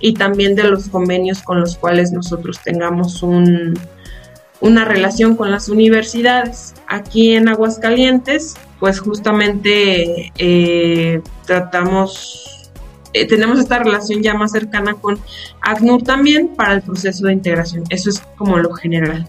y 0.00 0.14
también 0.14 0.54
de 0.54 0.64
los 0.64 0.88
convenios 0.88 1.42
con 1.42 1.60
los 1.60 1.76
cuales 1.76 2.10
nosotros 2.10 2.58
tengamos 2.64 3.22
una 3.22 4.84
relación 4.86 5.36
con 5.36 5.50
las 5.50 5.68
universidades. 5.68 6.74
Aquí 6.86 7.34
en 7.34 7.48
Aguascalientes, 7.48 8.54
pues 8.80 9.00
justamente 9.00 10.32
eh, 10.38 11.20
tratamos, 11.44 12.57
eh, 13.12 13.26
tenemos 13.26 13.58
esta 13.58 13.78
relación 13.78 14.22
ya 14.22 14.34
más 14.34 14.52
cercana 14.52 14.94
con 14.94 15.18
ACNUR 15.60 16.02
también 16.02 16.48
para 16.48 16.74
el 16.74 16.82
proceso 16.82 17.26
de 17.26 17.32
integración. 17.32 17.84
Eso 17.90 18.10
es 18.10 18.20
como 18.36 18.56
lo 18.58 18.72
general. 18.74 19.28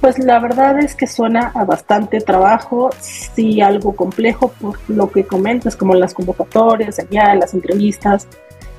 Pues 0.00 0.18
la 0.18 0.38
verdad 0.38 0.78
es 0.80 0.94
que 0.94 1.06
suena 1.06 1.50
a 1.54 1.64
bastante 1.64 2.20
trabajo, 2.20 2.90
sí 3.00 3.62
algo 3.62 3.96
complejo 3.96 4.48
por 4.60 4.78
lo 4.88 5.10
que 5.10 5.24
comentas, 5.24 5.76
como 5.76 5.94
las 5.94 6.12
convocatorias, 6.12 6.98
allá, 6.98 7.34
las 7.34 7.54
entrevistas. 7.54 8.28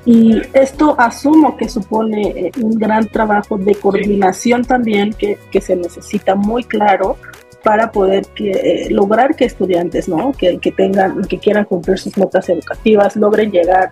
Y 0.04 0.40
esto 0.52 0.94
asumo 1.00 1.56
que 1.56 1.68
supone 1.68 2.28
eh, 2.28 2.52
un 2.62 2.78
gran 2.78 3.08
trabajo 3.08 3.58
de 3.58 3.74
coordinación 3.74 4.64
también 4.64 5.12
que, 5.12 5.36
que 5.50 5.60
se 5.60 5.74
necesita 5.74 6.36
muy 6.36 6.62
claro 6.62 7.16
para 7.64 7.90
poder 7.90 8.24
que, 8.26 8.52
eh, 8.52 8.90
lograr 8.90 9.34
que 9.34 9.46
estudiantes 9.46 10.08
¿no? 10.08 10.30
que, 10.30 10.58
que, 10.58 10.70
tengan, 10.70 11.22
que 11.22 11.38
quieran 11.40 11.64
cumplir 11.64 11.98
sus 11.98 12.16
metas 12.16 12.48
educativas 12.48 13.16
logren 13.16 13.50
llegar 13.50 13.90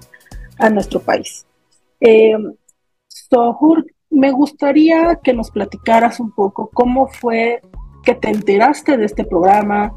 a 0.58 0.70
nuestro 0.70 1.00
país. 1.00 1.46
Eh, 2.00 2.36
Sohur, 3.08 3.86
me 4.10 4.30
gustaría 4.30 5.18
que 5.22 5.32
nos 5.32 5.50
platicaras 5.50 6.20
un 6.20 6.32
poco 6.32 6.70
cómo 6.72 7.08
fue 7.08 7.60
que 8.04 8.14
te 8.14 8.28
enteraste 8.28 8.96
de 8.96 9.06
este 9.06 9.24
programa, 9.24 9.92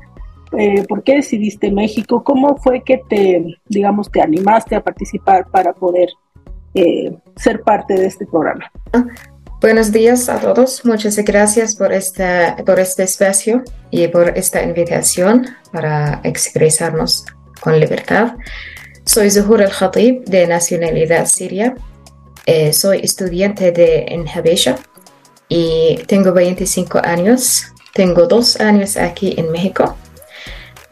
eh, 0.57 0.85
por 0.87 1.03
qué 1.03 1.15
decidiste 1.15 1.71
México, 1.71 2.23
cómo 2.23 2.55
fue 2.57 2.81
que 2.81 3.01
te, 3.09 3.59
digamos, 3.67 4.09
te 4.09 4.21
animaste 4.21 4.75
a 4.75 4.83
participar 4.83 5.47
para 5.51 5.73
poder 5.73 6.09
eh, 6.73 7.15
ser 7.35 7.61
parte 7.61 7.95
de 7.95 8.05
este 8.05 8.25
programa. 8.25 8.71
Buenos 9.59 9.91
días 9.91 10.29
a 10.29 10.39
todos. 10.39 10.85
Muchas 10.85 11.17
gracias 11.17 11.75
por, 11.75 11.91
esta, 11.91 12.55
por 12.65 12.79
este 12.79 13.03
espacio 13.03 13.63
y 13.89 14.07
por 14.07 14.37
esta 14.37 14.63
invitación 14.63 15.47
para 15.71 16.21
expresarnos 16.23 17.25
con 17.59 17.79
libertad. 17.79 18.35
Soy 19.07 19.31
Zuhur 19.31 19.63
al-Khatib, 19.63 20.25
de 20.25 20.45
nacionalidad 20.47 21.27
siria 21.27 21.75
eh, 22.45 22.73
soy 22.73 22.99
estudiante 23.03 23.71
de, 23.71 24.05
en 24.09 24.27
Habesha 24.27 24.77
y 25.47 25.97
tengo 26.07 26.33
25 26.33 26.99
años. 27.03 27.67
Tengo 27.93 28.27
dos 28.27 28.59
años 28.59 28.97
aquí 28.97 29.33
en 29.37 29.49
México. 29.49 29.95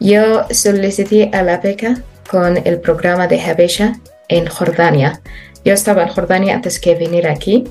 Yo 0.00 0.46
solicité 0.50 1.30
a 1.34 1.42
la 1.42 1.58
beca 1.58 2.02
con 2.30 2.56
el 2.66 2.80
programa 2.80 3.26
de 3.26 3.38
Habesha 3.38 4.00
en 4.28 4.46
Jordania. 4.46 5.20
Yo 5.62 5.74
estaba 5.74 6.02
en 6.02 6.08
Jordania 6.08 6.54
antes 6.54 6.80
que 6.80 6.94
venir 6.94 7.26
aquí. 7.26 7.64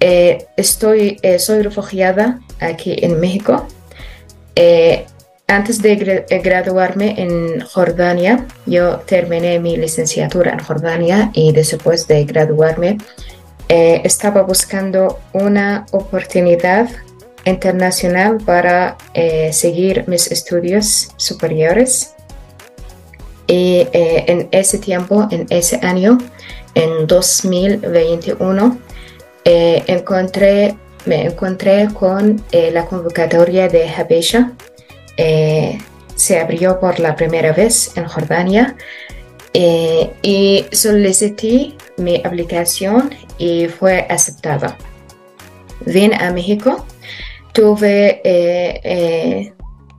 Eh, 0.00 0.46
estoy, 0.56 1.18
eh, 1.22 1.38
soy 1.38 1.62
refugiada 1.62 2.40
aquí 2.58 2.96
en 3.02 3.20
México. 3.20 3.68
Antes 5.50 5.82
de 5.82 6.24
eh, 6.28 6.38
graduarme 6.38 7.16
en 7.18 7.60
Jordania, 7.60 8.46
yo 8.66 9.00
terminé 9.00 9.58
mi 9.58 9.76
licenciatura 9.76 10.52
en 10.52 10.60
Jordania 10.60 11.32
y 11.34 11.50
después 11.50 12.06
de 12.06 12.24
graduarme 12.24 12.98
eh, 13.68 14.00
estaba 14.04 14.42
buscando 14.42 15.18
una 15.32 15.86
oportunidad 15.90 16.88
internacional 17.44 18.38
para 18.38 18.96
eh, 19.12 19.52
seguir 19.52 20.04
mis 20.06 20.30
estudios 20.30 21.08
superiores. 21.16 22.14
Y 23.48 23.88
en 23.92 24.46
ese 24.52 24.78
tiempo, 24.78 25.26
en 25.32 25.46
ese 25.50 25.80
año, 25.82 26.18
en 26.76 27.08
2021, 27.08 28.78
encontré, 29.44 30.76
me 31.06 31.24
encontré 31.24 31.88
con 31.92 32.40
la 32.52 32.86
convocatoria 32.86 33.68
de 33.68 33.88
Habesha 33.88 34.52
eh, 35.16 35.78
se 36.14 36.38
abrió 36.38 36.78
por 36.80 37.00
la 37.00 37.16
primera 37.16 37.52
vez 37.52 37.96
en 37.96 38.06
Jordania 38.06 38.76
eh, 39.52 40.12
y 40.22 40.66
solicité 40.72 41.74
mi 41.96 42.20
aplicación 42.24 43.10
y 43.38 43.66
fue 43.66 44.06
aceptada. 44.08 44.76
Vine 45.86 46.16
a 46.16 46.30
México, 46.30 46.86
tuve 47.52 48.20
eh, 48.22 49.52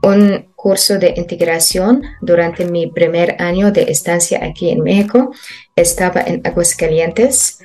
un 0.03 0.51
curso 0.55 0.99
de 0.99 1.13
integración 1.17 2.03
durante 2.21 2.65
mi 2.65 2.87
primer 2.87 3.41
año 3.41 3.71
de 3.71 3.83
estancia 3.83 4.39
aquí 4.43 4.69
en 4.69 4.83
México. 4.83 5.31
Estaba 5.75 6.21
en 6.21 6.41
Aguascalientes. 6.45 7.59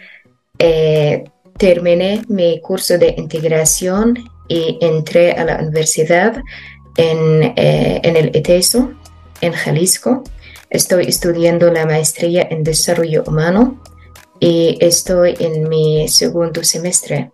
terminé 1.59 2.23
mi 2.29 2.61
curso 2.61 2.99
de 2.99 3.15
integración 3.17 4.31
y 4.49 4.79
entré 4.81 5.33
a 5.33 5.45
la 5.45 5.59
universidad 5.59 6.43
eh, 6.97 8.01
en, 8.03 8.17
el 8.17 8.31
ETESO, 8.35 8.93
en 9.41 9.53
Jalisco. 9.53 10.25
Estoy 10.71 11.07
estudiando 11.07 11.71
la 11.71 11.87
maestría 11.87 12.47
en 12.51 12.63
desarrollo 12.65 13.23
humano 13.27 13.83
y 14.41 14.79
estoy 14.81 15.37
en 15.39 15.69
mi 15.69 16.09
segundo 16.09 16.65
semestre. 16.65 17.31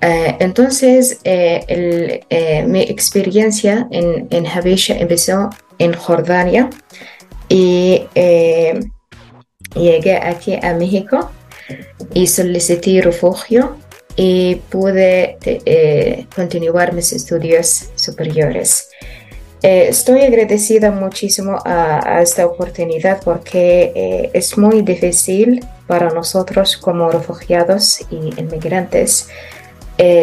Eh, 0.00 0.36
entonces, 0.40 1.20
eh, 1.24 2.64
mi 2.66 2.80
experiencia 2.80 3.86
en, 3.90 4.26
en 4.30 4.46
Habesha 4.46 4.96
empezó 4.98 5.50
en 5.78 5.92
Jordania 5.92 6.70
y 7.48 8.02
llegué 9.74 10.16
aquí 10.16 10.58
a 10.60 10.74
México 10.74 11.30
y 12.14 12.26
solicité 12.26 13.00
refugio 13.02 13.76
y 14.16 14.56
pude 14.70 15.38
eh, 15.44 16.26
continuar 16.34 16.92
mis 16.92 17.12
estudios 17.12 17.90
superiores. 17.94 18.90
Eh, 19.62 19.86
estoy 19.88 20.22
agradecida 20.22 20.90
muchísimo 20.90 21.58
a, 21.64 22.20
esta 22.20 22.46
oportunidad 22.46 23.22
porque 23.22 23.92
eh, 23.94 24.30
es 24.32 24.58
muy 24.58 24.82
difícil 24.82 25.64
para 25.86 26.10
nosotros 26.10 26.76
como 26.76 27.10
refugiados 27.10 28.00
y 28.10 28.40
inmigrantes 28.40 29.28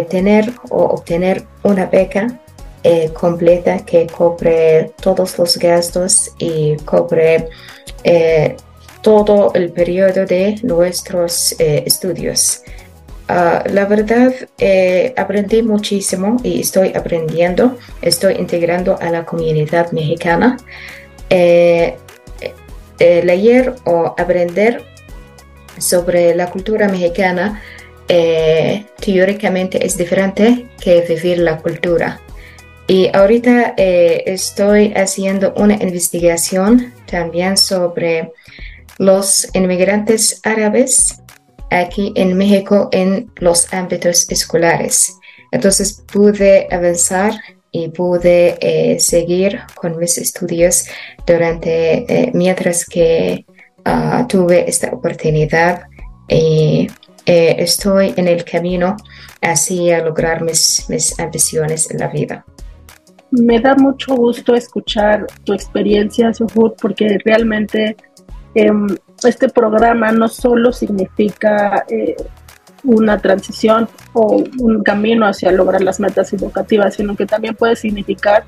tener 0.10 0.52
o 0.72 0.84
obtener 0.84 1.46
una 1.64 1.86
beca 1.86 2.28
completa 3.14 3.78
que 3.86 4.08
cubre 4.08 4.92
todos 5.02 5.38
los 5.38 5.58
gastos 5.58 6.32
y 6.38 6.76
cubre 6.78 7.48
todo 9.02 9.54
el 9.54 9.72
periodo 9.72 10.26
de 10.26 10.60
nuestros 10.64 11.56
estudios. 11.60 12.64
Ah, 13.32 13.64
la 13.70 13.86
verdad, 13.86 14.34
eh, 14.58 15.14
aprendí 15.16 15.62
muchísimo 15.62 16.38
y 16.44 16.62
estoy 16.62 16.94
aprendiendo, 16.96 17.78
estoy 18.02 18.34
integrando 18.40 18.98
a 19.00 19.12
la 19.12 19.24
comunidad 19.24 19.92
mexicana. 19.92 20.58
Eh, 21.30 21.96
eh, 22.98 23.22
leer 23.24 23.76
o 23.86 24.16
aprender 24.18 24.84
sobre 25.78 26.34
la 26.34 26.50
cultura 26.50 26.88
mexicana 26.90 27.62
teóricamente 29.00 29.86
es 29.86 29.96
diferente 29.96 30.66
que 30.82 31.02
vivir 31.02 31.38
la 31.38 31.58
cultura. 31.58 32.20
Y 32.88 33.16
ahorita 33.16 33.76
estoy 33.78 34.94
haciendo 34.96 35.54
una 35.56 35.76
investigación 35.76 36.92
también 37.06 37.56
sobre 37.56 38.32
los 38.98 39.48
inmigrantes 39.54 40.42
árabes 40.44 41.22
aquí 41.70 42.12
en 42.16 42.38
México 42.38 42.90
en 42.92 43.32
los 43.38 43.74
ámbitos 43.74 44.30
escolares. 44.30 45.18
Entonces 45.52 46.04
pude 46.12 46.68
avanzar 46.72 47.34
y 47.72 47.90
pude 47.90 48.58
eh, 48.62 49.00
seguir 49.00 49.62
con 49.76 49.98
mis 49.98 50.18
estudios 50.18 50.86
durante 51.26 52.06
eh, 52.12 52.32
mientras 52.34 52.86
que 52.86 53.46
ah, 53.86 54.26
tuve 54.28 54.70
esta 54.70 54.90
oportunidad 54.90 55.84
y 56.28 56.88
eh, 57.26 57.56
estoy 57.60 58.14
en 58.18 58.28
el 58.28 58.44
camino 58.44 58.96
hacia 59.42 60.04
lograr 60.04 60.42
mis, 60.42 60.86
mis 60.90 61.20
ambiciones 61.20 61.90
en 61.92 62.00
la 62.00 62.08
vida. 62.08 62.46
Me 63.32 63.60
da 63.60 63.76
mucho 63.76 64.16
gusto 64.16 64.56
escuchar 64.56 65.28
tu 65.44 65.54
experiencia, 65.54 66.34
Suhut, 66.34 66.76
porque 66.82 67.20
realmente 67.24 67.96
em, 68.56 68.88
este 69.24 69.50
programa 69.50 70.12
no 70.12 70.28
solo 70.28 70.72
significa 70.72 71.86
una 72.84 73.18
transición 73.18 73.88
o 74.14 74.44
un 74.60 74.84
camino 74.84 75.26
hacia 75.26 75.52
lograr 75.52 75.82
las 75.82 76.00
metas 76.00 76.32
educativas, 76.34 76.96
sino 76.96 77.16
que 77.16 77.26
también 77.26 77.56
puede 77.56 77.76
significar 77.76 78.44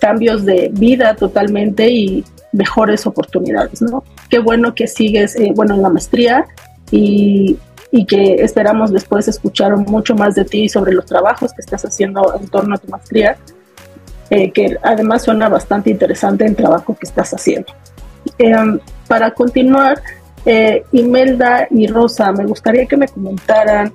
cambios 0.00 0.44
de 0.44 0.70
vida 0.72 1.14
totalmente 1.14 1.88
y 1.88 2.24
mejores 2.52 3.06
oportunidades, 3.06 3.82
¿no? 3.82 4.04
Qué 4.30 4.38
bueno 4.38 4.74
que 4.74 4.86
sigues, 4.86 5.36
eh, 5.36 5.52
bueno, 5.54 5.74
en 5.74 5.82
la 5.82 5.90
maestría 5.90 6.46
y, 6.90 7.58
y, 7.90 8.06
que 8.06 8.36
esperamos 8.36 8.92
después 8.92 9.28
escuchar 9.28 9.76
mucho 9.76 10.14
más 10.14 10.34
de 10.34 10.44
ti 10.44 10.68
sobre 10.68 10.92
los 10.92 11.04
trabajos 11.04 11.52
que 11.52 11.60
estás 11.60 11.84
haciendo 11.84 12.34
en 12.40 12.48
torno 12.48 12.74
a 12.74 12.78
tu 12.78 12.88
maestría, 12.88 13.36
eh, 14.30 14.50
que 14.50 14.76
además 14.82 15.22
suena 15.22 15.48
bastante 15.48 15.90
interesante 15.90 16.46
el 16.46 16.56
trabajo 16.56 16.96
que 16.98 17.06
estás 17.06 17.32
haciendo. 17.32 17.72
Em, 18.38 18.78
para 19.06 19.30
continuar, 19.30 20.00
eh, 20.44 20.84
Imelda 20.92 21.66
y 21.70 21.86
Rosa, 21.86 22.32
me 22.32 22.44
gustaría 22.44 22.86
que 22.86 22.96
me 22.96 23.08
comentaran 23.08 23.92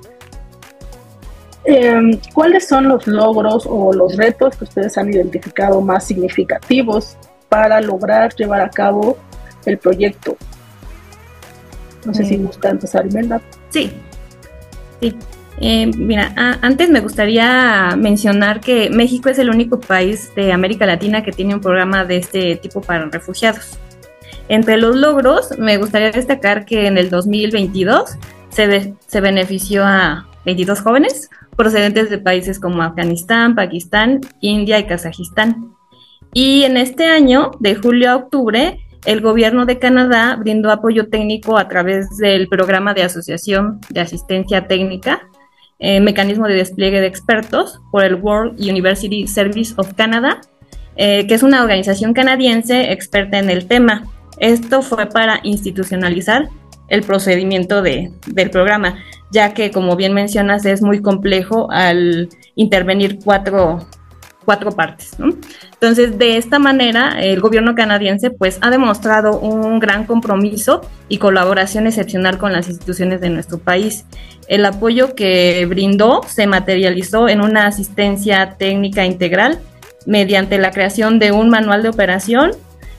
em, 1.65 2.19
cuáles 2.33 2.67
son 2.67 2.89
los 2.89 3.07
logros 3.07 3.65
o 3.65 3.93
los 3.93 4.17
retos 4.17 4.55
que 4.57 4.65
ustedes 4.65 4.97
han 4.97 5.09
identificado 5.13 5.79
más 5.81 6.05
significativos 6.05 7.15
para 7.47 7.79
lograr 7.79 8.33
llevar 8.35 8.61
a 8.61 8.69
cabo 8.69 9.17
el 9.65 9.77
proyecto. 9.77 10.35
No 12.05 12.13
sé 12.13 12.25
si 12.25 12.37
mm. 12.37 12.45
gusta 12.47 12.69
empezar, 12.69 13.05
Imelda. 13.05 13.41
Sí, 13.69 13.91
sí. 14.99 15.15
Eh, 15.61 15.85
mira, 15.95 16.33
antes 16.61 16.89
me 16.89 16.99
gustaría 16.99 17.95
mencionar 17.97 18.59
que 18.59 18.89
México 18.89 19.29
es 19.29 19.39
el 19.39 19.49
único 19.49 19.79
país 19.79 20.33
de 20.35 20.51
América 20.51 20.85
Latina 20.85 21.23
que 21.23 21.31
tiene 21.31 21.53
un 21.53 21.61
programa 21.61 22.03
de 22.03 22.17
este 22.17 22.55
tipo 22.57 22.81
para 22.81 23.05
refugiados. 23.05 23.77
Entre 24.49 24.77
los 24.77 24.95
logros, 24.95 25.57
me 25.57 25.77
gustaría 25.77 26.11
destacar 26.11 26.65
que 26.65 26.87
en 26.87 26.97
el 26.97 27.09
2022 27.09 28.17
se, 28.49 28.93
se 29.07 29.21
benefició 29.21 29.83
a 29.85 30.27
22 30.45 30.81
jóvenes 30.81 31.29
procedentes 31.55 32.09
de 32.09 32.17
países 32.17 32.59
como 32.59 32.81
Afganistán, 32.81 33.55
Pakistán, 33.55 34.21
India 34.41 34.79
y 34.79 34.85
Kazajistán. 34.85 35.75
Y 36.33 36.63
en 36.63 36.77
este 36.77 37.05
año, 37.05 37.51
de 37.59 37.75
julio 37.75 38.11
a 38.11 38.15
octubre, 38.15 38.79
el 39.05 39.21
gobierno 39.21 39.65
de 39.65 39.79
Canadá 39.79 40.35
brindó 40.35 40.71
apoyo 40.71 41.09
técnico 41.09 41.57
a 41.57 41.67
través 41.67 42.17
del 42.17 42.47
programa 42.47 42.93
de 42.93 43.03
asociación 43.03 43.81
de 43.89 44.01
asistencia 44.01 44.67
técnica, 44.67 45.27
eh, 45.79 45.99
mecanismo 45.99 46.47
de 46.47 46.55
despliegue 46.55 47.01
de 47.01 47.07
expertos 47.07 47.81
por 47.91 48.05
el 48.05 48.15
World 48.15 48.59
University 48.59 49.27
Service 49.27 49.73
of 49.77 49.93
Canada, 49.95 50.39
eh, 50.95 51.27
que 51.27 51.33
es 51.33 51.43
una 51.43 51.61
organización 51.61 52.13
canadiense 52.13 52.91
experta 52.91 53.39
en 53.39 53.49
el 53.49 53.67
tema. 53.67 54.05
Esto 54.37 54.81
fue 54.81 55.05
para 55.07 55.39
institucionalizar 55.43 56.49
el 56.87 57.01
procedimiento 57.03 57.81
de, 57.81 58.11
del 58.27 58.49
programa, 58.49 58.97
ya 59.31 59.53
que, 59.53 59.71
como 59.71 59.95
bien 59.95 60.13
mencionas, 60.13 60.65
es 60.65 60.81
muy 60.81 61.01
complejo 61.01 61.71
al 61.71 62.29
intervenir 62.55 63.19
cuatro, 63.23 63.87
cuatro 64.45 64.71
partes. 64.71 65.15
Entonces, 65.73 66.17
de 66.17 66.37
esta 66.37 66.59
manera, 66.59 67.15
el 67.19 67.39
gobierno 67.39 67.73
canadiense 67.73 68.29
pues, 68.29 68.59
ha 68.61 68.69
demostrado 68.69 69.39
un 69.39 69.79
gran 69.79 70.05
compromiso 70.05 70.81
y 71.09 71.17
colaboración 71.17 71.87
excepcional 71.87 72.37
con 72.37 72.53
las 72.53 72.67
instituciones 72.67 73.21
de 73.21 73.29
nuestro 73.29 73.57
país. 73.57 74.05
El 74.47 74.65
apoyo 74.65 75.15
que 75.15 75.65
brindó 75.65 76.21
se 76.27 76.47
materializó 76.47 77.27
en 77.27 77.41
una 77.41 77.67
asistencia 77.67 78.55
técnica 78.57 79.05
integral 79.05 79.59
mediante 80.05 80.57
la 80.57 80.71
creación 80.71 81.17
de 81.17 81.31
un 81.31 81.49
manual 81.49 81.81
de 81.81 81.89
operación 81.89 82.51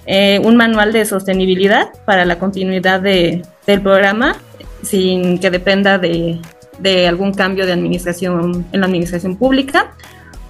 eh, 0.06 0.40
un 0.44 0.56
manual 0.56 0.92
de 0.92 1.04
sostenibilidad 1.04 1.88
para 2.04 2.24
la 2.24 2.38
continuidad 2.38 3.00
de, 3.00 3.42
del 3.66 3.80
programa 3.80 4.36
sin 4.82 5.38
que 5.38 5.50
dependa 5.50 5.98
de, 5.98 6.38
de, 6.78 7.08
algún 7.08 7.32
cambio 7.32 7.64
de 7.66 7.72
administración 7.72 8.66
en 8.72 8.80
la 8.80 8.86
administración 8.86 9.36
pública, 9.36 9.94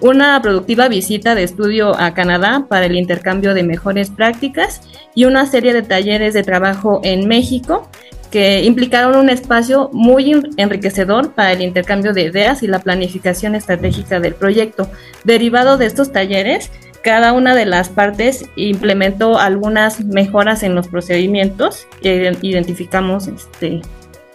una 0.01 0.41
productiva 0.43 0.89
visita 0.89 1.35
de 1.35 1.45
estudio 1.45 1.99
a 1.99 2.15
Canadá 2.15 2.67
para 2.69 2.87
el 2.87 2.97
intercambio 2.97 3.55
de 3.55 3.63
mejores 3.63 4.11
prácticas 4.11 4.81
y 5.15 5.25
una 5.25 5.47
serie 5.47 5.73
de 5.73 5.83
talleres 5.83 6.35
de 6.35 6.43
trabajo 6.43 7.01
en 7.05 7.29
México 7.29 7.89
que 8.35 8.65
implicaron 8.65 9.17
un 9.17 9.31
espacio 9.31 9.91
muy 9.93 10.43
enriquecedor 10.57 11.33
para 11.35 11.53
el 11.53 11.63
intercambio 11.63 12.13
de 12.13 12.23
ideas 12.23 12.65
y 12.65 12.67
la 12.67 12.81
planificación 12.81 13.55
estratégica 13.55 14.19
del 14.19 14.35
proyecto. 14.35 14.91
Derivado 15.23 15.79
de 15.79 15.87
estos 15.87 16.11
talleres, 16.11 16.73
cada 17.05 17.35
una 17.35 17.55
de 17.55 17.67
las 17.67 17.91
partes 17.91 18.49
implementó 18.57 19.39
algunas 19.39 20.03
mejoras 20.03 20.63
en 20.63 20.75
los 20.75 20.89
procedimientos 20.89 21.87
e 22.03 22.33
identificamos 22.41 23.29
este, 23.29 23.83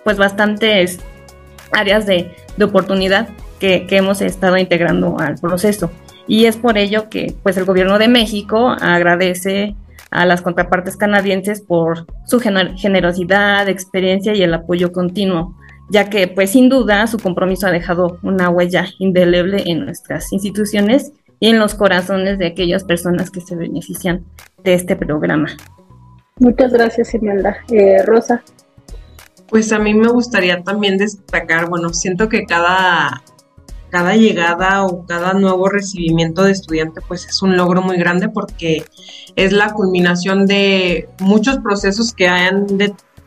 pues 0.04 0.18
bastantes 0.18 1.00
áreas 1.72 2.06
de, 2.06 2.32
oportunidad 2.62 3.30
que, 3.60 3.88
hemos 3.90 4.22
estado 4.22 4.58
integrando 4.58 5.20
al 5.20 5.36
proceso. 5.36 5.92
Y 6.28 6.46
es 6.46 6.58
por 6.58 6.78
ello 6.78 7.10
que 7.10 7.34
pues 7.42 7.58
el 7.58 7.66
gobierno 7.66 7.98
de 7.98 8.08
México 8.08 8.76
agradece 8.80 9.76
a 10.12 10.26
las 10.26 10.42
contrapartes 10.42 10.96
canadienses 10.96 11.62
por 11.62 12.06
su 12.28 12.40
generosidad, 12.40 13.68
experiencia 13.68 14.36
y 14.36 14.44
el 14.44 14.54
apoyo 14.54 14.92
continuo, 14.92 15.56
ya 15.90 16.10
que 16.10 16.28
pues 16.28 16.52
sin 16.52 16.70
duda 16.70 17.08
su 17.08 17.18
compromiso 17.18 17.66
ha 17.66 17.72
dejado 17.72 18.20
una 18.22 18.50
huella 18.50 18.86
indeleble 19.00 19.64
en 19.66 19.86
nuestras 19.86 20.32
instituciones 20.34 21.14
y 21.40 21.50
en 21.50 21.60
los 21.60 21.76
corazones 21.76 22.38
de 22.38 22.48
aquellas 22.48 22.84
personas 22.84 23.32
que 23.32 23.42
se 23.42 23.56
benefician 23.56 24.26
de 24.64 24.74
este 24.74 24.96
programa. 24.96 25.48
Muchas 26.38 26.72
gracias, 26.72 27.14
Imelda. 27.14 27.58
Eh, 27.70 28.02
Rosa. 28.04 28.44
Pues 29.50 29.72
a 29.72 29.80
mí 29.80 29.94
me 29.94 30.10
gustaría 30.10 30.64
también 30.64 30.98
destacar, 30.98 31.70
bueno, 31.70 31.90
siento 31.94 32.30
que 32.30 32.46
cada, 32.46 33.24
cada 33.90 34.16
llegada 34.16 34.86
o 34.86 35.06
cada 35.06 35.34
nuevo 35.34 35.68
recibimiento 35.70 36.44
de 36.44 36.52
estudiante 36.52 37.02
pues 37.08 37.26
es 37.26 37.42
un 37.42 37.58
logro 37.58 37.82
muy 37.82 37.98
grande 37.98 38.30
porque 38.30 38.86
es 39.36 39.52
la 39.52 39.74
culminación 39.74 40.46
de 40.46 41.10
muchos 41.20 41.58
procesos 41.60 42.14
que 42.14 42.28
han, 42.28 42.68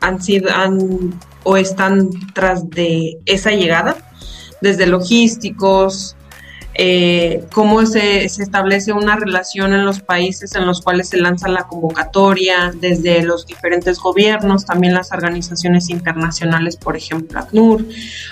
han 0.01 0.23
sido 0.23 0.51
han, 0.51 1.13
o 1.43 1.57
están 1.57 2.11
tras 2.35 2.71
de 2.71 3.19
esa 3.27 3.51
llegada, 3.51 3.97
desde 4.61 4.87
logísticos, 4.87 6.17
eh, 6.75 7.45
cómo 7.53 7.85
se, 7.85 8.25
establece 8.25 8.93
una 8.93 9.17
relación 9.17 9.75
en 9.75 9.85
los 9.85 10.01
países 10.01 10.55
en 10.55 10.67
los 10.67 10.81
cuales 10.81 11.11
se 11.11 11.19
lanza 11.19 11.49
la 11.49 11.65
convocatoria, 11.65 12.73
desde 12.75 13.23
los 13.23 13.47
diferentes 13.47 13.99
gobiernos, 13.99 14.65
también 14.65 14.95
las 14.95 15.13
organizaciones 15.13 15.91
internacionales, 15.91 16.77
por 16.77 16.97
ejemplo, 16.97 17.39
ACNUR, 17.39 17.85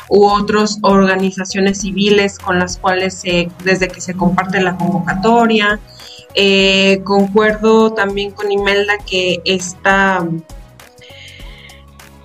u 0.08 0.24
otras 0.26 0.78
organizaciones 0.82 1.80
civiles 1.80 2.38
con 2.38 2.58
las 2.58 2.78
cuales 2.78 3.14
se, 3.14 3.50
desde 3.64 3.88
que 3.88 4.00
se 4.00 4.14
comparte 4.14 4.60
la 4.62 4.76
convocatoria. 4.76 5.78
Eh, 6.34 7.02
concuerdo 7.04 7.92
también 7.92 8.30
con 8.30 8.52
Imelda 8.52 8.94
que 9.04 9.40
esta 9.44 10.24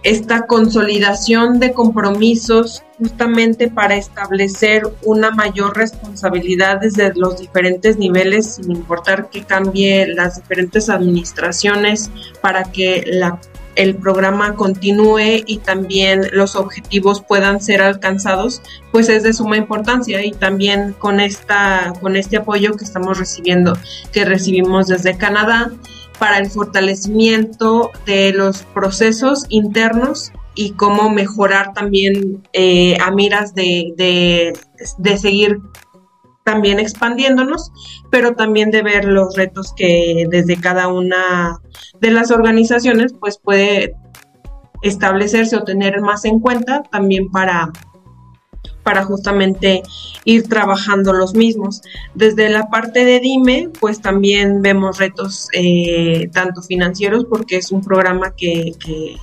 esta 0.05 0.45
consolidación 0.45 1.59
de 1.59 1.73
compromisos 1.73 2.83
justamente 2.99 3.69
para 3.69 3.95
establecer 3.95 4.83
una 5.03 5.31
mayor 5.31 5.75
responsabilidad 5.75 6.79
desde 6.79 7.11
los 7.15 7.39
diferentes 7.39 7.97
niveles, 7.97 8.55
sin 8.55 8.71
importar 8.71 9.31
que 9.31 9.43
cambie 9.43 10.07
las 10.07 10.35
diferentes 10.35 10.89
administraciones, 10.89 12.11
para 12.39 12.65
que 12.65 13.03
el 13.75 13.95
programa 13.95 14.53
continúe 14.53 15.43
y 15.43 15.57
también 15.57 16.27
los 16.31 16.55
objetivos 16.55 17.23
puedan 17.27 17.59
ser 17.59 17.81
alcanzados, 17.81 18.61
pues 18.91 19.09
es 19.09 19.23
de 19.23 19.33
suma 19.33 19.57
importancia 19.57 20.23
y 20.23 20.31
también 20.31 20.93
con 20.93 21.19
esta 21.19 21.93
con 21.99 22.15
este 22.15 22.37
apoyo 22.37 22.73
que 22.77 22.85
estamos 22.85 23.17
recibiendo, 23.17 23.75
que 24.11 24.23
recibimos 24.23 24.85
desde 24.85 25.17
Canadá 25.17 25.71
para 26.19 26.37
el 26.37 26.49
fortalecimiento 26.49 27.91
de 28.05 28.33
los 28.33 28.63
procesos 28.63 29.45
internos 29.49 30.31
y 30.55 30.71
cómo 30.71 31.09
mejorar 31.09 31.73
también 31.73 32.43
eh, 32.53 32.97
a 33.01 33.11
miras 33.11 33.53
de, 33.53 34.53
de, 34.97 35.17
seguir 35.17 35.59
también 36.43 36.79
expandiéndonos, 36.79 37.71
pero 38.09 38.35
también 38.35 38.71
de 38.71 38.81
ver 38.81 39.05
los 39.05 39.35
retos 39.35 39.73
que 39.75 40.25
desde 40.29 40.59
cada 40.59 40.87
una 40.87 41.59
de 41.99 42.11
las 42.11 42.31
organizaciones 42.31 43.13
pues 43.19 43.37
puede 43.37 43.95
establecerse 44.81 45.57
o 45.57 45.63
tener 45.63 45.99
más 46.01 46.23
en 46.25 46.39
cuenta 46.39 46.83
también 46.83 47.29
para 47.31 47.71
para 48.85 49.03
justamente 49.03 49.81
ir 50.25 50.47
trabajando 50.47 51.11
los 51.11 51.33
mismos. 51.33 51.81
Desde 52.13 52.49
la 52.49 52.69
parte 52.69 53.03
de 53.03 53.19
Dime, 53.19 53.69
pues 53.79 53.99
también 53.99 54.61
vemos 54.61 54.99
retos 54.99 55.47
eh, 55.53 56.29
tanto 56.31 56.61
financieros, 56.61 57.25
porque 57.25 57.57
es 57.57 57.71
un 57.71 57.81
programa 57.81 58.35
que, 58.35 58.73
que, 58.79 59.17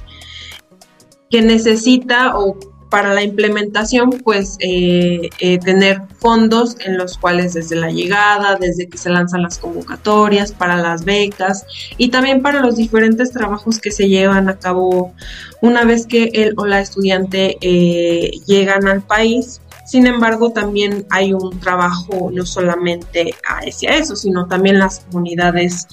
que 1.31 1.43
necesita 1.43 2.37
o 2.37 2.59
para 2.93 3.15
la 3.15 3.23
implementación, 3.23 4.11
pues 4.23 4.59
eh, 4.61 5.31
eh, 5.39 5.59
tener 5.61 6.03
fondos 6.19 6.77
en 6.81 6.99
los 6.99 7.17
cuales 7.17 7.55
desde 7.55 7.75
la 7.75 7.91
llegada, 7.91 8.57
desde 8.57 8.87
que 8.87 8.99
se 8.99 9.09
lanzan 9.09 9.41
las 9.41 9.57
convocatorias, 9.57 10.53
para 10.53 10.77
las 10.77 11.07
becas 11.07 11.65
y 11.97 12.11
también 12.11 12.43
para 12.43 12.61
los 12.61 12.77
diferentes 12.77 13.33
trabajos 13.33 13.79
que 13.79 13.91
se 13.93 14.11
llevan 14.11 14.51
a 14.51 14.59
cabo 14.59 15.15
una 15.63 15.87
vez 15.87 16.07
que 16.07 16.33
él 16.35 16.53
o 16.59 16.67
la 16.67 16.81
estudiante 16.81 17.57
eh, 17.63 18.33
llegan 18.47 18.87
al 18.87 19.01
país. 19.01 19.63
Sin 19.87 20.07
embargo, 20.07 20.51
también 20.51 21.07
hay 21.09 21.33
un 21.33 21.59
trabajo 21.61 22.31
no 22.31 22.45
solamente 22.45 23.35
hacia 23.43 23.97
eso, 23.97 24.17
sino 24.17 24.49
también 24.49 24.79
las 24.79 25.01
comunidades 25.01 25.89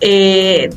de 0.00 0.70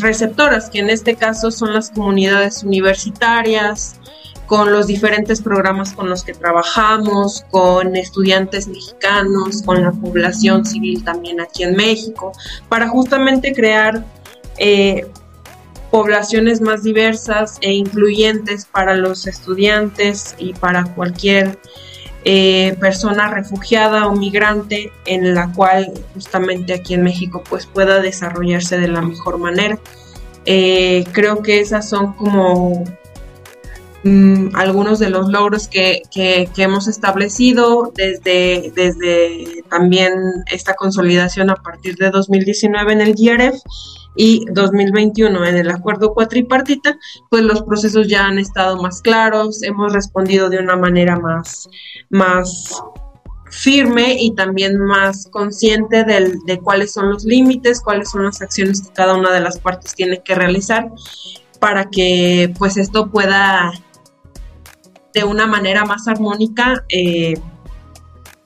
receptoras, 0.00 0.70
que 0.70 0.80
en 0.80 0.90
este 0.90 1.14
caso 1.14 1.52
son 1.52 1.72
las 1.72 1.90
comunidades 1.90 2.64
universitarias, 2.64 4.00
con 4.46 4.72
los 4.72 4.86
diferentes 4.86 5.40
programas 5.42 5.92
con 5.92 6.08
los 6.08 6.22
que 6.22 6.32
trabajamos, 6.32 7.44
con 7.50 7.96
estudiantes 7.96 8.68
mexicanos, 8.68 9.62
con 9.62 9.82
la 9.82 9.92
población 9.92 10.64
civil 10.64 11.02
también 11.04 11.40
aquí 11.40 11.64
en 11.64 11.74
México, 11.74 12.32
para 12.68 12.88
justamente 12.88 13.52
crear 13.52 14.04
eh, 14.58 15.06
poblaciones 15.90 16.60
más 16.60 16.82
diversas 16.82 17.58
e 17.60 17.72
incluyentes 17.72 18.66
para 18.66 18.94
los 18.94 19.26
estudiantes 19.26 20.34
y 20.38 20.52
para 20.54 20.84
cualquier 20.84 21.58
eh, 22.24 22.76
persona 22.80 23.28
refugiada 23.28 24.08
o 24.08 24.16
migrante 24.16 24.92
en 25.04 25.34
la 25.34 25.52
cual 25.52 25.92
justamente 26.14 26.74
aquí 26.74 26.94
en 26.94 27.04
México 27.04 27.42
pues 27.48 27.66
pueda 27.66 28.00
desarrollarse 28.00 28.78
de 28.78 28.88
la 28.88 29.00
mejor 29.00 29.38
manera. 29.38 29.78
Eh, 30.44 31.04
creo 31.12 31.42
que 31.42 31.60
esas 31.60 31.88
son 31.88 32.14
como 32.14 32.84
Mm, 34.06 34.54
algunos 34.54 35.00
de 35.00 35.10
los 35.10 35.28
logros 35.30 35.66
que, 35.66 36.02
hemos 36.56 36.86
establecido 36.86 37.92
desde, 37.92 38.70
desde 38.76 39.64
también 39.68 40.12
esta 40.52 40.74
consolidación 40.74 41.50
a 41.50 41.56
partir 41.56 41.96
de 41.96 42.10
2019 42.10 42.92
en 42.92 43.00
el 43.00 43.14
GRF 43.14 43.60
y 44.14 44.44
2021 44.52 45.44
en 45.46 45.56
el 45.56 45.70
acuerdo 45.70 46.14
cuatripartita, 46.14 46.96
pues 47.30 47.42
los 47.42 47.62
procesos 47.62 48.06
ya 48.06 48.26
han 48.26 48.38
estado 48.38 48.80
más 48.80 49.02
claros, 49.02 49.64
hemos 49.64 49.92
respondido 49.92 50.50
de 50.50 50.60
una 50.60 50.76
manera 50.76 51.18
más, 51.18 51.68
más 52.08 52.80
firme 53.50 54.18
y 54.20 54.36
también 54.36 54.78
más 54.78 55.26
consciente 55.32 56.04
de 56.04 56.60
cuáles 56.60 56.92
son 56.92 57.10
los 57.10 57.24
límites, 57.24 57.80
cuáles 57.80 58.12
son 58.12 58.22
las 58.22 58.40
acciones 58.40 58.82
que 58.82 58.92
cada 58.92 59.16
una 59.16 59.32
de 59.32 59.40
las 59.40 59.58
partes 59.58 59.96
tiene 59.96 60.22
que 60.22 60.36
realizar 60.36 60.92
para 61.58 61.90
que 61.90 62.54
pues 62.58 62.76
esto 62.76 63.10
pueda 63.10 63.72
de 65.16 65.24
una 65.24 65.46
manera 65.46 65.86
más 65.86 66.06
armónica 66.08 66.84
eh, 66.90 67.34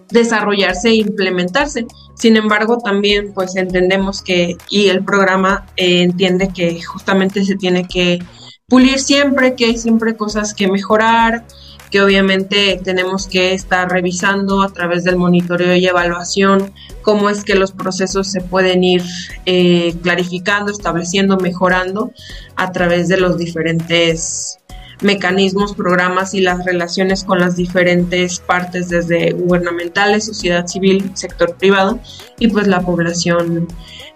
desarrollarse 0.08 0.90
e 0.90 0.94
implementarse. 0.94 1.84
Sin 2.14 2.36
embargo, 2.36 2.78
también 2.78 3.32
pues 3.34 3.56
entendemos 3.56 4.22
que, 4.22 4.56
y 4.68 4.86
el 4.86 5.04
programa 5.04 5.66
eh, 5.76 6.02
entiende 6.02 6.50
que 6.54 6.80
justamente 6.80 7.44
se 7.44 7.56
tiene 7.56 7.88
que 7.88 8.20
pulir 8.68 9.00
siempre, 9.00 9.56
que 9.56 9.64
hay 9.64 9.78
siempre 9.78 10.16
cosas 10.16 10.54
que 10.54 10.68
mejorar, 10.68 11.44
que 11.90 12.00
obviamente 12.00 12.80
tenemos 12.84 13.26
que 13.26 13.52
estar 13.52 13.90
revisando 13.90 14.62
a 14.62 14.72
través 14.72 15.02
del 15.02 15.16
monitoreo 15.16 15.74
y 15.74 15.86
evaluación 15.86 16.72
cómo 17.02 17.30
es 17.30 17.42
que 17.42 17.56
los 17.56 17.72
procesos 17.72 18.30
se 18.30 18.40
pueden 18.40 18.84
ir 18.84 19.02
eh, 19.44 19.96
clarificando, 20.04 20.70
estableciendo, 20.70 21.36
mejorando 21.36 22.12
a 22.54 22.70
través 22.70 23.08
de 23.08 23.16
los 23.16 23.38
diferentes 23.38 24.59
mecanismos, 25.00 25.74
programas 25.74 26.34
y 26.34 26.40
las 26.40 26.64
relaciones 26.64 27.24
con 27.24 27.38
las 27.38 27.56
diferentes 27.56 28.40
partes, 28.40 28.88
desde 28.88 29.32
gubernamentales, 29.32 30.26
sociedad 30.26 30.66
civil, 30.66 31.10
sector 31.14 31.56
privado 31.56 31.98
y 32.38 32.48
pues 32.48 32.66
la 32.66 32.80
población 32.80 33.68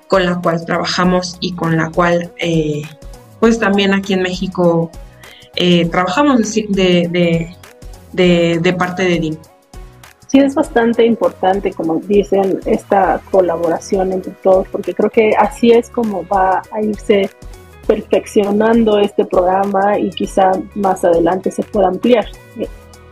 con 0.08 0.24
la 0.24 0.40
cual 0.40 0.64
trabajamos 0.64 1.36
y 1.40 1.54
con 1.54 1.76
la 1.76 1.90
cual 1.90 2.32
eh, 2.38 2.82
pues 3.40 3.58
también 3.58 3.94
aquí 3.94 4.14
en 4.14 4.22
México 4.22 4.90
eh, 5.56 5.86
trabajamos 5.86 6.54
de, 6.54 7.54
de, 8.12 8.58
de, 8.60 8.72
parte 8.72 9.04
de 9.04 9.18
DIM. 9.18 9.36
Sí, 10.26 10.38
es 10.38 10.54
bastante 10.54 11.06
importante, 11.06 11.72
como 11.72 12.00
dicen, 12.00 12.58
esta 12.64 13.20
colaboración 13.30 14.12
entre 14.12 14.32
todos, 14.42 14.66
porque 14.68 14.94
creo 14.94 15.10
que 15.10 15.30
así 15.38 15.70
es 15.70 15.90
como 15.90 16.26
va 16.26 16.62
a 16.72 16.82
irse 16.82 17.30
perfeccionando 17.86 18.98
este 18.98 19.24
programa 19.24 19.98
y 19.98 20.10
quizá 20.10 20.52
más 20.74 21.04
adelante 21.04 21.50
se 21.50 21.62
pueda 21.62 21.88
ampliar, 21.88 22.26
eh, 22.58 22.68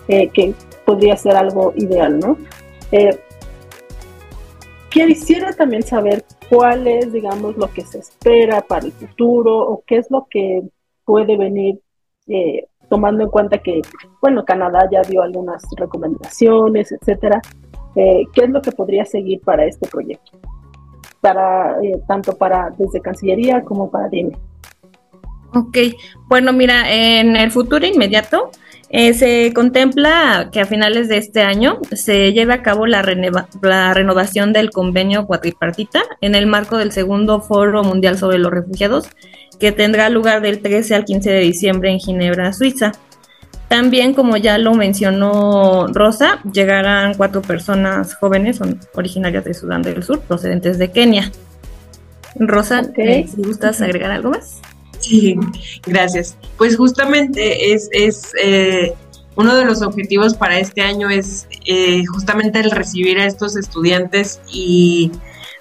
eh, 0.09 0.29
que 0.29 0.55
podría 0.85 1.17
ser 1.17 1.37
algo 1.37 1.73
ideal, 1.77 2.19
¿no? 2.19 2.37
Eh, 2.91 3.19
quisiera 4.91 5.53
también 5.53 5.83
saber 5.83 6.25
cuál 6.49 6.87
es, 6.87 7.13
digamos, 7.13 7.57
lo 7.57 7.69
que 7.73 7.83
se 7.83 7.99
espera 7.99 8.61
para 8.61 8.87
el 8.87 8.93
futuro 8.93 9.59
o 9.59 9.83
qué 9.87 9.99
es 9.99 10.11
lo 10.11 10.27
que 10.29 10.63
puede 11.05 11.37
venir 11.37 11.81
tomando 12.89 13.25
en 13.25 13.31
cuenta 13.31 13.59
que, 13.59 13.83
bueno, 14.21 14.45
Canadá 14.45 14.89
ya 14.91 15.03
dio 15.03 15.23
algunas 15.23 15.63
recomendaciones, 15.77 16.93
etcétera. 16.93 17.41
¿Qué 17.95 18.45
es 18.45 18.51
lo 18.51 18.63
que 18.63 18.73
podría 18.73 19.05
seguir 19.05 19.41
para 19.41 19.65
este 19.65 19.89
proyecto? 19.89 20.39
Para, 21.23 21.79
tanto 22.07 22.37
para 22.37 22.75
desde 22.77 23.01
Cancillería 23.01 23.63
como 23.63 23.91
para 23.91 24.09
DINE. 24.09 24.37
Ok, 25.55 25.79
bueno, 26.29 26.53
mira, 26.53 26.93
en 26.93 27.37
el 27.37 27.51
futuro 27.51 27.87
inmediato 27.87 28.51
eh, 28.95 29.15
se 29.15 29.55
contempla 29.55 30.51
que 30.53 30.61
a 30.61 30.67
finales 30.67 31.09
de 31.09 31.17
este 31.17 31.41
año 31.41 31.79
se 31.93 32.35
lleve 32.35 32.53
a 32.53 32.63
cabo 32.63 32.87
la, 32.87 33.03
la, 33.63 33.95
renovación 33.95 34.53
del 34.53 34.71
convenio 34.71 35.27
cuatripartita 35.27 36.03
en 36.21 36.35
el 36.35 36.47
marco 36.47 36.77
del 36.77 36.93
segundo 36.93 37.41
Foro 37.41 37.83
Mundial 37.83 38.19
sobre 38.19 38.39
los 38.39 38.53
Refugiados, 38.53 39.09
que 39.59 39.73
tendrá 39.73 40.11
lugar 40.11 40.43
del 40.43 40.61
13 40.61 40.95
al 40.95 41.05
15 41.07 41.31
de 41.31 41.41
diciembre 41.41 41.91
en 41.91 42.01
Ginebra, 42.01 42.53
Suiza. 42.53 42.93
También, 43.73 44.13
como 44.13 44.37
ya 44.37 44.59
lo 44.59 44.75
mencionó 44.75 45.87
Rosa, 45.87 46.43
llegarán 46.53 47.15
cuatro 47.15 47.41
personas 47.41 48.15
jóvenes, 48.17 48.57
son 48.59 48.79
originarias 48.93 49.47
de 49.47 49.55
Sudán 49.55 49.81
del 49.81 50.03
Sur, 50.03 50.21
procedentes 50.21 50.77
de 50.77 50.91
Kenia. 50.91 51.33
Rosa, 52.35 52.83
eh, 52.99 53.27
si 53.35 53.41
gustas 53.41 53.81
agregar 53.81 54.11
algo 54.11 54.29
más. 54.29 54.61
Sí, 54.99 55.37
gracias. 55.87 56.37
Pues 56.59 56.77
justamente 56.77 57.73
es, 57.73 57.89
es 57.93 58.33
eh, 58.45 58.93
uno 59.37 59.57
de 59.57 59.65
los 59.65 59.81
objetivos 59.81 60.35
para 60.35 60.59
este 60.59 60.83
año 60.83 61.09
es 61.09 61.49
eh, 61.65 62.05
justamente 62.05 62.61
el 62.61 62.73
recibir 62.73 63.21
a 63.21 63.25
estos 63.25 63.57
estudiantes 63.57 64.43
y 64.53 65.13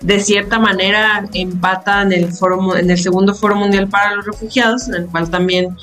de 0.01 0.19
cierta 0.19 0.59
manera 0.59 1.27
empatan 1.33 2.11
el 2.11 2.31
foro, 2.33 2.75
en 2.75 2.89
el 2.89 2.97
segundo 2.97 3.35
Foro 3.35 3.55
Mundial 3.55 3.87
para 3.87 4.15
los 4.15 4.25
Refugiados, 4.25 4.87
en 4.87 4.95
el 4.95 5.05
cual 5.07 5.29
también 5.29 5.77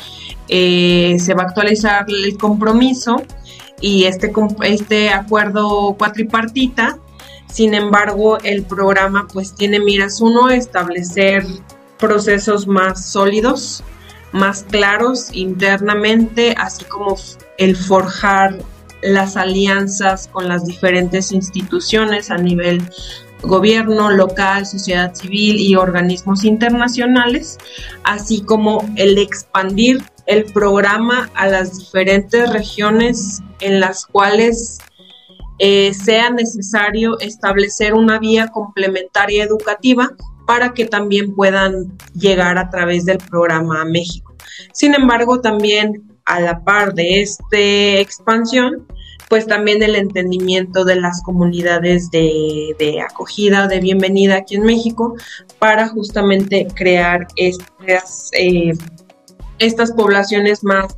eh, 0.49 1.17
se 1.21 1.35
va 1.35 1.45
a 1.45 1.47
actualizar 1.47 2.07
el 2.09 2.37
compromiso 2.37 3.23
y 3.81 4.05
este, 4.05 4.33
este 4.63 5.11
acuerdo 5.11 5.95
cuatripartita. 5.97 6.99
Sin 7.49 7.75
embargo, 7.75 8.39
el 8.43 8.65
programa 8.65 9.27
pues 9.33 9.55
tiene 9.55 9.79
miras 9.79 10.21
uno, 10.21 10.51
establecer 10.51 11.45
procesos 11.99 12.67
más 12.67 13.07
sólidos, 13.07 13.83
más 14.33 14.65
claros 14.65 15.29
internamente, 15.33 16.55
así 16.59 16.85
como 16.85 17.17
el 17.57 17.77
forjar 17.77 18.59
las 19.01 19.37
alianzas 19.37 20.29
con 20.29 20.49
las 20.49 20.65
diferentes 20.67 21.33
instituciones 21.33 22.31
a 22.31 22.37
nivel 22.37 22.83
gobierno 23.43 24.11
local, 24.11 24.67
sociedad 24.67 25.15
civil 25.15 25.61
y 25.61 25.77
organismos 25.77 26.45
internacionales, 26.45 27.59
así 28.05 28.43
como 28.43 28.85
el 28.97 29.19
expandir 29.19 30.03
el 30.27 30.45
programa 30.45 31.31
a 31.35 31.47
las 31.47 31.79
diferentes 31.79 32.53
regiones 32.53 33.41
en 33.61 33.81
las 33.81 34.05
cuales 34.07 34.79
eh, 35.59 35.93
sea 35.95 36.31
necesario 36.31 37.19
establecer 37.21 37.95
una 37.95 38.19
vía 38.19 38.49
complementaria 38.49 39.43
educativa 39.43 40.11
para 40.47 40.73
que 40.73 40.85
también 40.85 41.35
puedan 41.35 41.99
llegar 42.15 42.59
a 42.59 42.71
través 42.71 43.05
del 43.05 43.19
programa 43.19 43.83
a 43.83 43.85
México. 43.85 44.35
Sin 44.73 44.95
embargo, 44.95 45.41
también 45.41 46.09
a 46.25 46.41
la 46.41 46.63
par 46.63 46.95
de 46.95 47.23
esta 47.23 47.59
expansión, 48.01 48.87
pues 49.29 49.47
también 49.47 49.83
el 49.83 49.95
entendimiento 49.95 50.85
de 50.85 50.97
las 50.97 51.23
comunidades 51.23 52.11
de, 52.11 52.75
acogida, 53.09 53.69
de 53.69 53.81
bienvenida 53.81 54.37
aquí 54.37 54.57
en 54.57 54.63
México, 54.63 55.15
para 55.59 55.89
justamente 55.89 56.67
crear 56.75 57.27
estas, 57.37 58.31
eh, 58.39 58.73
estas 59.59 59.93
poblaciones 59.93 60.65
más, 60.65 60.97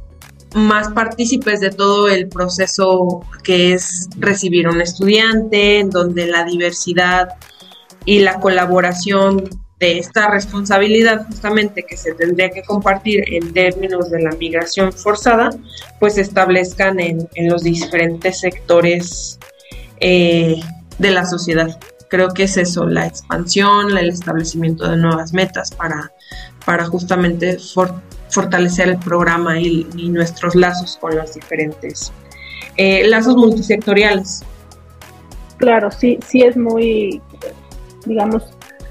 más 0.55 0.89
partícipes 0.91 1.61
de 1.61 1.71
todo 1.71 2.09
el 2.09 2.29
proceso 2.29 3.21
que 3.43 3.73
es 3.73 4.09
recibir 4.17 4.69
un 4.69 4.81
estudiante, 4.81 5.81
en 5.81 5.91
donde 5.91 6.27
la 6.27 6.45
diversidad 6.45 7.31
y 8.05 8.21
la 8.21 8.41
colaboración 8.41 9.49
de 9.81 9.99
esta 9.99 10.29
responsabilidad 10.29 11.27
justamente 11.27 11.85
que 11.85 11.97
se 11.97 12.13
tendría 12.15 12.51
que 12.51 12.63
compartir 12.63 13.25
en 13.33 13.53
términos 13.55 14.11
de 14.11 14.21
la 14.23 14.31
migración 14.33 14.93
forzada, 14.93 15.51
pues 15.99 16.15
se 16.15 16.21
establezcan 16.21 17.01
en, 17.01 17.27
los 17.49 17.63
diferentes 17.63 18.41
sectores 18.41 19.39
eh, 19.99 20.61
de 20.99 21.11
la 21.11 21.25
sociedad. 21.25 21.81
Creo 22.11 22.29
que 22.29 22.43
es 22.43 22.59
eso, 22.59 22.87
la 22.87 23.07
expansión, 23.07 23.97
el 23.97 24.11
establecimiento 24.11 24.87
de 24.87 24.99
nuevas 24.99 25.33
metas 25.33 25.71
para, 25.71 26.13
para 26.67 26.85
justamente 26.85 27.57
fortalecer 28.29 28.91
el 28.91 28.99
programa 28.99 29.59
y, 29.59 29.85
nuestros 30.11 30.55
lazos 30.55 30.99
con 31.01 31.17
los 31.17 31.35
diferentes 31.35 32.13
eh, 32.77 33.09
lazos 33.09 33.35
multisectoriales. 33.35 34.43
Claro, 35.57 35.91
sí, 35.91 36.19
sí 36.27 36.43
es 36.43 36.57
muy, 36.57 37.23
digamos, 38.05 38.51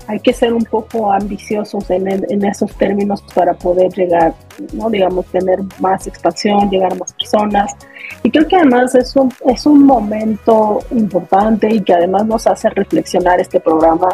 hay 0.10 0.19
que 0.19 0.34
ser 0.34 0.54
un 0.54 0.63
poco 0.63 1.12
ambiciosos 1.12 1.88
en, 1.91 2.08
en, 2.08 2.43
esos 2.43 2.76
términos 2.78 3.24
para 3.36 3.54
poder 3.54 3.93
llegar, 3.93 4.34
¿no? 4.74 4.89
digamos, 4.89 5.28
tener 5.28 5.60
más 5.80 6.08
expansión, 6.08 6.67
llegar 6.67 6.91
a 6.93 6.95
más 6.95 7.13
personas. 7.13 7.76
Y 8.24 8.32
creo 8.32 8.48
que 8.48 8.56
además 8.56 8.95
es 8.95 9.15
un, 9.15 9.32
es 9.45 9.67
un 9.67 9.86
momento 9.86 10.80
importante 10.89 11.72
y 11.72 11.82
que 11.82 11.93
además 11.93 12.26
nos 12.26 12.48
hace 12.48 12.72
reflexionar 12.72 13.39
este 13.39 13.60
programa 13.60 14.10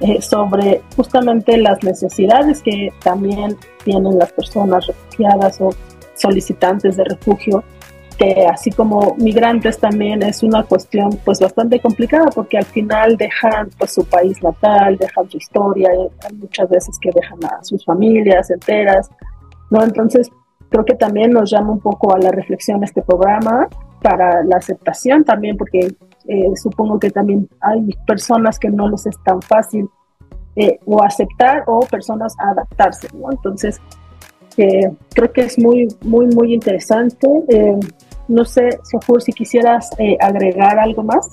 eh, 0.00 0.20
sobre 0.20 0.82
justamente 0.94 1.56
las 1.56 1.82
necesidades 1.82 2.60
que 2.60 2.92
también 3.02 3.56
tienen 3.82 4.18
las 4.18 4.32
personas 4.32 4.86
refugiadas 4.86 5.58
o 5.62 5.70
solicitantes 6.16 6.98
de 6.98 7.04
refugio 7.04 7.64
que 8.20 8.46
así 8.46 8.70
como 8.70 9.14
migrantes 9.16 9.78
también 9.78 10.22
es 10.22 10.42
una 10.42 10.62
cuestión 10.64 11.08
pues 11.24 11.40
bastante 11.40 11.80
complicada 11.80 12.28
porque 12.34 12.58
al 12.58 12.66
final 12.66 13.16
dejan 13.16 13.70
pues 13.78 13.94
su 13.94 14.04
país 14.04 14.42
natal, 14.42 14.98
dejan 14.98 15.30
su 15.30 15.38
historia, 15.38 15.88
hay 15.88 16.36
muchas 16.36 16.68
veces 16.68 16.98
que 17.00 17.10
dejan 17.14 17.42
a 17.46 17.64
sus 17.64 17.82
familias 17.82 18.50
enteras, 18.50 19.10
¿no? 19.70 19.82
Entonces 19.82 20.30
creo 20.68 20.84
que 20.84 20.96
también 20.96 21.30
nos 21.30 21.50
llama 21.50 21.72
un 21.72 21.80
poco 21.80 22.14
a 22.14 22.18
la 22.18 22.30
reflexión 22.30 22.84
este 22.84 23.00
programa 23.00 23.68
para 24.02 24.44
la 24.44 24.56
aceptación 24.56 25.24
también 25.24 25.56
porque 25.56 25.88
eh, 26.28 26.52
supongo 26.56 26.98
que 26.98 27.08
también 27.08 27.48
hay 27.62 27.88
personas 28.06 28.58
que 28.58 28.68
no 28.68 28.86
les 28.90 29.06
es 29.06 29.16
tan 29.24 29.40
fácil 29.40 29.88
eh, 30.56 30.78
o 30.84 31.02
aceptar 31.02 31.64
o 31.66 31.80
personas 31.80 32.34
adaptarse, 32.38 33.08
¿no? 33.14 33.32
Entonces 33.32 33.80
eh, 34.58 34.92
creo 35.14 35.32
que 35.32 35.40
es 35.40 35.58
muy, 35.58 35.88
muy, 36.02 36.26
muy 36.26 36.52
interesante. 36.52 37.26
No 38.30 38.44
sé, 38.44 38.78
Sofur, 38.88 39.20
si 39.20 39.32
quisieras 39.32 39.90
eh, 39.98 40.16
agregar 40.20 40.78
algo 40.78 41.02
más. 41.02 41.30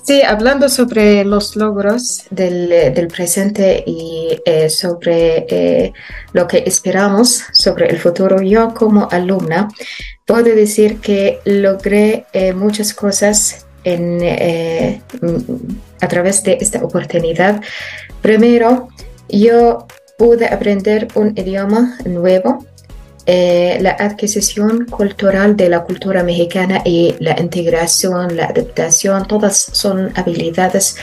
Sí, 0.00 0.22
hablando 0.22 0.68
sobre 0.68 1.24
los 1.24 1.56
logros 1.56 2.26
del, 2.30 2.68
del 2.68 3.08
presente 3.08 3.82
y 3.84 4.38
eh, 4.44 4.70
sobre 4.70 5.46
eh, 5.48 5.92
lo 6.32 6.46
que 6.46 6.62
esperamos 6.64 7.42
sobre 7.52 7.88
el 7.88 7.98
futuro, 7.98 8.40
yo 8.40 8.72
como 8.72 9.08
alumna 9.10 9.66
puedo 10.24 10.44
decir 10.44 11.00
que 11.00 11.40
logré 11.44 12.24
muchas 12.54 12.94
cosas 12.94 13.66
a 16.00 16.08
través 16.08 16.44
de 16.44 16.58
esta 16.60 16.84
oportunidad. 16.84 17.60
Primero, 18.22 18.88
yo 19.28 19.88
pude 20.16 20.46
aprender 20.46 21.08
un 21.16 21.36
idioma 21.36 21.98
nuevo 22.06 22.64
eh, 23.30 23.76
la 23.82 23.90
adquisición 23.90 24.86
cultural 24.86 25.54
de 25.54 25.68
la 25.68 25.84
cultura 25.84 26.22
mexicana 26.22 26.80
y 26.82 27.14
la 27.20 27.38
integración, 27.38 28.38
la 28.38 28.46
adaptación, 28.46 29.28
todas 29.28 29.54
son 29.54 30.10
habilidades 30.16 30.96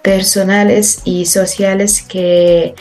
personales 0.00 1.02
y 1.04 1.26
sociales 1.26 2.00
que, 2.00 2.74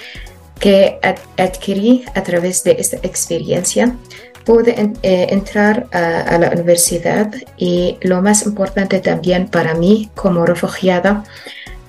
que 0.61 0.97
adquirí 1.35 2.05
a 2.15 2.23
través 2.23 2.63
de 2.63 2.77
esta 2.79 2.95
experiencia. 3.03 3.97
Pude 4.45 4.93
eh, 5.03 5.27
entrar 5.29 5.87
a, 5.91 6.37
la 6.37 6.51
universidad 6.51 7.33
y 7.57 7.97
lo 7.99 8.21
más 8.21 8.45
importante 8.45 9.01
también 9.01 9.49
para 9.49 9.73
mí 9.73 10.09
como 10.15 10.45
refugiada, 10.45 11.25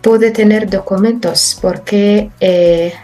pude 0.00 0.32
tener 0.32 0.68
documentos 0.68 1.56
porque 1.62 2.30
eh, 2.40 2.94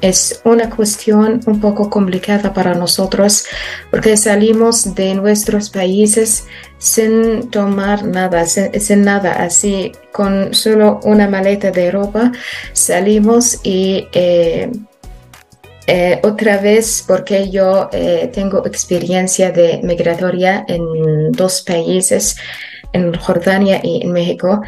Es 0.00 0.40
una 0.44 0.70
cuestión 0.70 1.40
un 1.46 1.60
poco 1.60 1.90
complicada 1.90 2.52
para 2.52 2.74
nosotros 2.74 3.44
porque 3.90 4.16
salimos 4.16 4.94
de 4.94 5.14
nuestros 5.14 5.68
países 5.70 6.46
sin 6.78 7.50
tomar 7.50 8.04
nada, 8.04 8.46
sin, 8.46 9.02
nada, 9.02 9.32
así 9.32 9.92
con 10.12 10.54
solo 10.54 11.00
una 11.04 11.28
maleta 11.28 11.70
de 11.70 11.90
ropa 11.90 12.30
salimos 12.72 13.58
y 13.64 14.06
eh, 14.12 14.70
eh, 15.86 16.20
otra 16.22 16.58
vez 16.58 17.04
porque 17.06 17.50
yo 17.50 17.88
eh, 17.92 18.30
tengo 18.32 18.64
experiencia 18.66 19.50
de 19.50 19.80
migratoria 19.82 20.64
en 20.68 21.32
dos 21.32 21.62
países, 21.62 22.36
en 22.92 23.12
Jordania 23.14 23.80
y 23.82 24.02
en 24.02 24.12
México, 24.12 24.62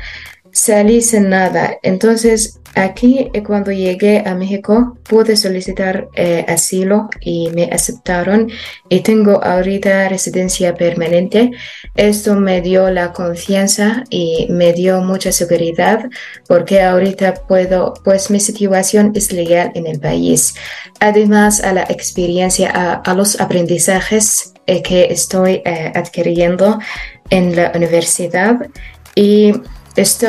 salí 0.55 1.03
sin 1.03 1.29
nada. 1.29 1.79
Entonces 1.83 2.61
Aquí, 2.77 3.31
eh, 3.33 3.43
cuando 3.45 3.71
llegué 3.71 4.25
a 4.27 4.35
México, 4.35 4.99
pude 5.05 5.37
solicitar 5.37 6.09
eh, 6.17 6.45
asilo 6.49 7.09
y 7.21 7.51
me 7.51 7.65
aceptaron 7.71 8.51
y 8.89 9.01
tengo 9.01 9.45
ahorita 9.45 10.09
residencia 10.09 10.75
permanente. 10.75 11.53
Esto 11.95 12.35
me 12.35 12.63
dio 12.63 12.91
la 12.91 13.13
confianza 13.13 14.03
y 14.11 14.49
me 14.51 14.73
dio 14.73 15.03
mucha 15.03 15.31
seguridad 15.31 16.09
porque 16.49 16.83
ahorita 16.83 17.35
puedo, 17.47 17.95
pues 18.03 18.31
mi 18.31 18.41
situación 18.41 19.13
es 19.15 19.31
legal 19.31 19.71
en 19.77 19.87
el 19.87 20.01
país. 20.01 20.55
Además, 20.99 21.63
a 21.63 21.73
la 21.73 21.83
experiencia, 21.83 22.71
a, 22.71 23.15
los 23.15 23.41
aprendizajes 23.41 24.53
eh, 24.67 24.83
que 24.83 25.05
estoy 25.05 25.63
adquiriendo 25.95 26.81
en 27.31 27.55
la 27.55 27.71
universidad 27.77 28.67
y 29.15 29.53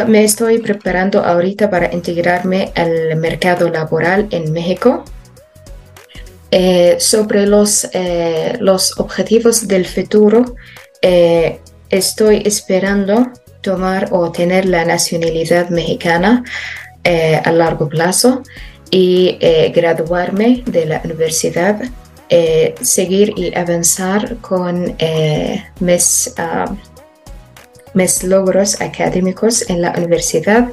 me 0.08 0.24
estoy 0.24 0.60
preparando 0.60 1.24
ahorita 1.24 1.70
para 1.72 1.92
integrarme 1.92 2.72
al 2.76 3.16
mercado 3.16 3.70
laboral 3.70 4.28
en 4.30 4.52
México. 4.52 5.04
Eh, 6.52 6.98
sobre 7.00 7.48
los, 7.48 7.88
eh, 7.92 8.58
los 8.60 8.98
objetivos 9.00 9.68
del 9.68 9.86
futuro, 9.86 10.56
eh, 11.02 11.60
estoy 11.90 12.44
esperando 12.46 13.32
tomar 13.62 14.10
o 14.12 14.32
tener 14.32 14.66
la 14.66 14.86
nacionalidad 14.86 15.70
mexicana 15.70 16.44
a 17.44 17.52
largo 17.52 17.88
plazo 17.88 18.42
y 18.90 19.38
graduarme 19.74 20.64
de 20.66 20.86
la 20.86 21.02
universidad, 21.04 21.80
seguir 22.82 23.34
y 23.36 23.56
avanzar 23.56 24.38
con 24.38 24.96
mis 25.80 26.34
ah, 26.38 26.66
mis 27.96 28.24
logros 28.24 28.80
académicos 28.82 29.70
en 29.70 29.82
la 29.82 29.94
universidad 29.98 30.70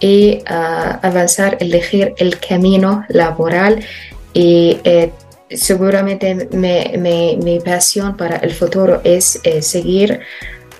y 0.00 0.38
uh, 0.50 0.96
avanzar, 1.02 1.58
elegir 1.60 2.14
el 2.16 2.38
camino 2.40 3.04
laboral 3.08 3.84
y 4.32 4.78
eh, 4.84 5.10
seguramente 5.50 6.48
mi 6.52 7.60
pasión 7.60 8.16
para 8.16 8.36
el 8.36 8.52
futuro 8.52 9.00
es 9.04 9.40
eh, 9.42 9.62
seguir 9.62 10.20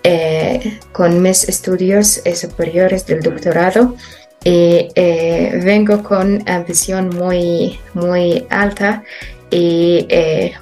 eh, 0.03 0.79
con 0.92 1.20
mis 1.20 1.48
estudios 1.48 2.22
superiores 2.35 3.07
del 3.07 3.20
doctorado 3.22 3.96
y 4.42 4.88
vengo 4.94 6.03
con 6.03 6.48
ambición 6.48 7.11
muy, 7.11 7.79
muy 7.92 8.46
alta 8.48 9.03
y 9.50 10.07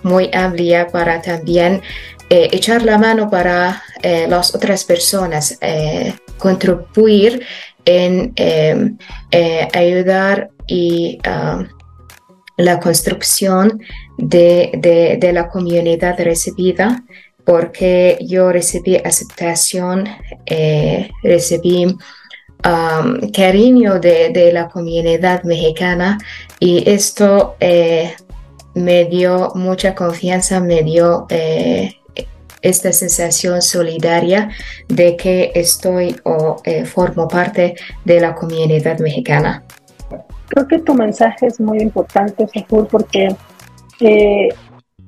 muy 0.03 0.31
amplia 0.33 0.89
para 0.89 1.23
también 1.23 1.83
eh, 2.31 2.51
echar 2.53 2.83
la 2.83 2.99
mano 2.99 3.31
para 3.31 3.83
eh, 4.03 4.27
las 4.29 4.55
otras 4.55 4.85
personas, 4.85 5.57
eh, 5.63 6.13
contribuir 6.37 7.43
en 7.87 8.35
ayudar 9.73 10.51
y 10.67 11.19
um, 11.27 11.67
la 12.59 12.81
construcción 12.81 13.81
de, 14.19 15.31
la 15.33 15.49
comunidad 15.49 16.19
recibida, 16.19 17.03
porque 17.47 18.19
yo 18.21 18.53
recibí 18.53 18.97
aceptación, 18.97 20.07
recibí 21.23 21.87
um, 21.87 23.31
cariño 23.33 23.99
de, 24.01 24.51
la 24.53 24.69
comunidad 24.69 25.45
mexicana 25.45 26.19
y 26.61 26.89
esto 26.91 27.57
me 28.75 29.05
dio 29.07 29.53
mucha 29.55 29.95
confianza, 29.95 30.61
me 30.61 30.83
dio 30.83 31.27
esta 32.63 32.93
sensación 32.93 33.63
solidaria 33.63 34.51
de 34.89 35.17
que 35.17 35.53
estoy 35.55 36.17
o 36.25 36.57
eh, 36.65 36.85
formo 36.85 37.29
parte 37.29 37.75
de 38.05 38.21
la 38.21 38.35
comunidad 38.35 38.99
mexicana. 38.99 39.63
Creo 40.49 40.67
que 40.67 40.79
tu 40.79 40.95
mensaje 40.95 41.47
es 41.47 41.61
muy 41.61 41.79
importante, 41.79 42.47
Sefur, 42.49 42.89
porque 42.89 43.29
eh, 44.01 44.49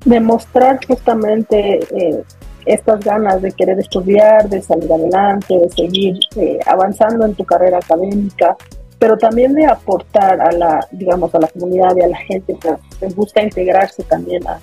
demostrar 0.05 0.79
justamente 0.87 1.79
eh, 1.79 2.23
estas 2.67 3.01
ganas 3.01 3.41
de 3.41 3.53
querer 3.53 3.79
estudiar, 3.79 4.49
de 4.49 4.61
salir 4.61 4.93
adelante, 4.93 5.59
de 5.59 5.71
seguir 5.71 6.19
avanzando 6.67 7.25
en 7.25 7.35
tu 7.35 7.45
carrera 7.45 7.79
académica, 7.79 8.55
pero 9.01 9.17
también 9.17 9.55
de 9.55 9.65
aportar 9.65 10.41
a 10.41 10.53
la, 10.53 10.87
digamos, 10.93 11.35
a 11.35 11.41
la 11.41 11.49
comunidad 11.49 11.97
y 11.97 12.03
a 12.03 12.09
la 12.09 12.19
gente 12.19 12.55
que, 12.61 13.07
busca 13.15 13.43
integrarse 13.43 14.03
también 14.03 14.47
a, 14.47 14.61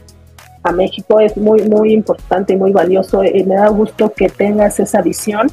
México 0.71 1.19
es 1.19 1.35
muy, 1.37 1.63
muy 1.63 1.93
importante 1.93 2.53
y 2.53 2.57
muy 2.57 2.71
valioso 2.71 3.23
y 3.23 3.43
me 3.43 3.55
da 3.55 3.67
gusto 3.69 4.11
que 4.15 4.29
tengas 4.29 4.79
esa 4.79 5.01
visión 5.01 5.47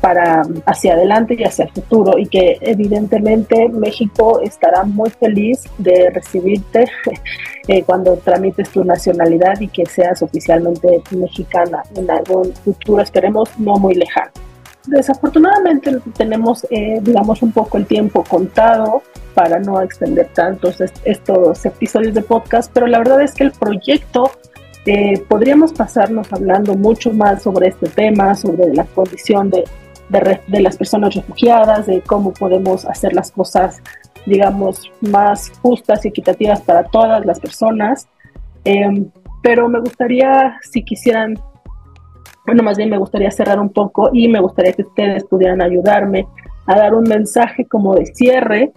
para 0.00 0.42
hacia 0.66 0.92
adelante 0.92 1.34
y 1.38 1.44
hacia 1.44 1.64
el 1.64 1.70
futuro 1.70 2.18
y 2.18 2.26
que 2.26 2.58
evidentemente 2.60 3.70
México 3.70 4.40
estará 4.42 4.84
muy 4.84 5.08
feliz 5.08 5.64
de 5.78 6.10
recibirte 6.10 6.84
eh, 7.68 7.82
cuando 7.84 8.16
tramites 8.16 8.68
tu 8.68 8.84
nacionalidad 8.84 9.58
y 9.60 9.68
que 9.68 9.86
seas 9.86 10.20
oficialmente 10.22 11.02
mexicana 11.12 11.82
en 11.96 12.10
algún 12.10 12.52
futuro, 12.52 13.02
esperemos 13.02 13.48
no 13.58 13.76
muy 13.76 13.94
lejano. 13.94 14.30
Desafortunadamente 14.86 15.98
tenemos, 16.16 16.66
eh, 16.70 16.98
digamos, 17.02 17.42
un 17.42 17.52
poco 17.52 17.78
el 17.78 17.86
tiempo 17.86 18.22
contado 18.22 19.02
para 19.34 19.58
no 19.58 19.80
extender 19.80 20.28
tantos 20.34 20.80
estos 21.04 21.64
episodios 21.64 22.14
de 22.14 22.22
podcast, 22.22 22.70
pero 22.72 22.86
la 22.86 22.98
verdad 22.98 23.22
es 23.22 23.34
que 23.34 23.44
el 23.44 23.52
proyecto 23.52 24.30
eh, 24.86 25.18
podríamos 25.28 25.72
pasarnos 25.72 26.32
hablando 26.32 26.74
mucho 26.74 27.12
más 27.12 27.42
sobre 27.42 27.68
este 27.68 27.88
tema, 27.88 28.34
sobre 28.34 28.72
la 28.74 28.84
condición 28.84 29.50
de 29.50 29.64
de, 30.08 30.60
las 30.60 30.76
personas 30.76 31.14
refugiadas, 31.14 31.86
de 31.86 32.00
cómo 32.02 32.32
podemos 32.32 32.84
hacer 32.84 33.12
las 33.14 33.30
cosas, 33.32 33.82
digamos, 34.26 34.90
más 35.00 35.50
justas 35.62 36.04
y 36.04 36.08
equitativas 36.08 36.60
para 36.62 36.84
todas 36.84 37.24
las 37.24 37.40
personas. 37.40 38.08
Em, 38.64 39.10
pero 39.42 39.68
me 39.68 39.80
gustaría, 39.80 40.58
si 40.62 40.84
quisieran, 40.84 41.38
bueno, 42.46 42.62
más 42.62 42.76
bien 42.76 42.90
me 42.90 42.98
gustaría 42.98 43.30
cerrar 43.30 43.58
un 43.58 43.70
poco 43.70 44.10
y 44.12 44.28
me 44.28 44.40
gustaría 44.40 44.72
que 44.72 44.82
ustedes 44.82 45.24
pudieran 45.24 45.62
ayudarme 45.62 46.26
a 46.66 46.76
dar 46.76 46.94
un 46.94 47.04
mensaje 47.04 47.66
como 47.66 47.94
de 47.94 48.06
cierre 48.06 48.72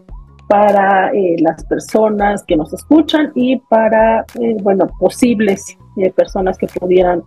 para 0.48 1.12
eh, 1.14 1.36
las 1.40 1.66
personas 1.66 2.44
que 2.44 2.56
nos 2.56 2.72
escuchan 2.74 3.32
y 3.36 3.58
para, 3.58 4.22
eh, 4.40 4.56
bueno, 4.62 4.88
posibles 5.00 5.78
eh, 5.98 6.12
personas 6.12 6.58
que 6.58 6.68
pudieran 6.68 7.24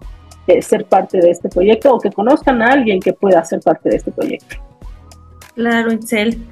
ser 0.63 0.85
parte 0.87 1.21
de 1.21 1.31
este 1.31 1.49
proyecto 1.49 1.95
o 1.95 2.01
que 2.01 2.11
conozcan 2.11 2.61
a 2.61 2.73
alguien 2.73 2.99
que 2.99 3.13
pueda 3.13 3.45
ser 3.45 3.61
parte 3.61 3.89
de 3.89 3.97
este 3.97 4.11
proyecto. 4.11 4.57
Claro, 5.55 5.93
Itzel. 5.93 6.45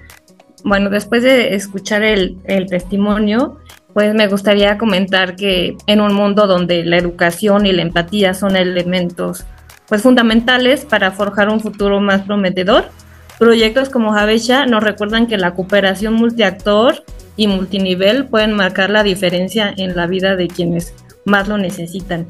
Bueno, 0.62 0.88
después 0.88 1.24
de 1.24 1.54
escuchar 1.56 2.04
el, 2.04 2.38
el 2.44 2.66
testimonio, 2.66 3.56
pues 3.94 4.14
me 4.14 4.28
gustaría 4.28 4.78
comentar 4.78 5.34
que 5.34 5.76
en 5.88 6.00
un 6.00 6.14
mundo 6.14 6.46
donde 6.46 6.84
la 6.84 6.96
educación 6.96 7.66
y 7.66 7.72
la 7.72 7.82
empatía 7.82 8.34
son 8.34 8.54
elementos 8.54 9.44
pues 9.88 10.02
fundamentales 10.02 10.84
para 10.84 11.10
forjar 11.12 11.48
un 11.48 11.60
futuro 11.60 12.00
más 12.00 12.22
prometedor, 12.22 12.90
proyectos 13.38 13.88
como 13.88 14.12
Javesha 14.12 14.66
nos 14.66 14.82
recuerdan 14.82 15.26
que 15.26 15.38
la 15.38 15.54
cooperación 15.54 16.14
multiactor 16.14 17.04
y 17.36 17.46
multinivel 17.46 18.26
pueden 18.26 18.54
marcar 18.54 18.90
la 18.90 19.02
diferencia 19.02 19.72
en 19.76 19.96
la 19.96 20.06
vida 20.06 20.36
de 20.36 20.48
quienes 20.48 20.92
más 21.24 21.48
lo 21.48 21.56
necesitan. 21.56 22.26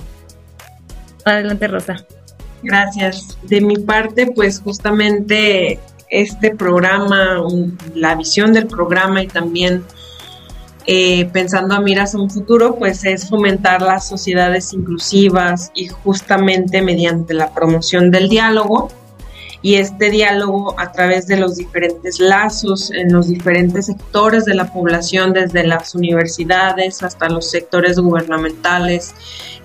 Adelante, 1.25 1.67
Rosa. 1.67 1.97
Gracias. 2.63 3.39
De 3.45 3.61
mi 3.61 3.77
parte, 3.77 4.31
pues 4.35 4.61
justamente 4.61 5.79
este 6.11 6.55
programa, 6.55 7.43
la 7.95 8.15
visión 8.15 8.53
del 8.53 8.67
programa 8.67 9.23
y 9.23 9.27
también 9.27 9.85
eh, 10.91 11.29
pensando 11.35 11.75
a 11.75 11.83
miras 11.83 12.15
a 12.15 12.19
un 12.19 12.31
futuro, 12.31 12.77
pues 12.77 13.05
es 13.05 13.29
fomentar 13.29 13.83
las 13.83 14.09
sociedades 14.09 14.73
inclusivas 14.73 15.71
y 15.75 15.89
justamente 15.89 16.81
mediante 16.81 17.35
la 17.35 17.53
promoción 17.53 18.11
del 18.11 18.31
diálogo. 18.31 18.89
Y 19.61 19.75
este 19.75 20.09
diálogo 20.09 20.81
a 20.81 20.91
través 20.91 21.27
de 21.27 21.37
los 21.37 21.57
diferentes 21.57 22.21
lazos 22.21 22.91
en 22.91 23.13
los 23.13 23.29
diferentes 23.29 23.85
sectores 23.85 24.47
de 24.47 24.55
la 24.55 24.73
población, 24.73 25.35
desde 25.35 25.63
las 25.67 25.95
universidades 25.95 27.03
hasta 27.03 27.29
los 27.29 27.51
sectores 27.51 27.99
gubernamentales 27.99 29.15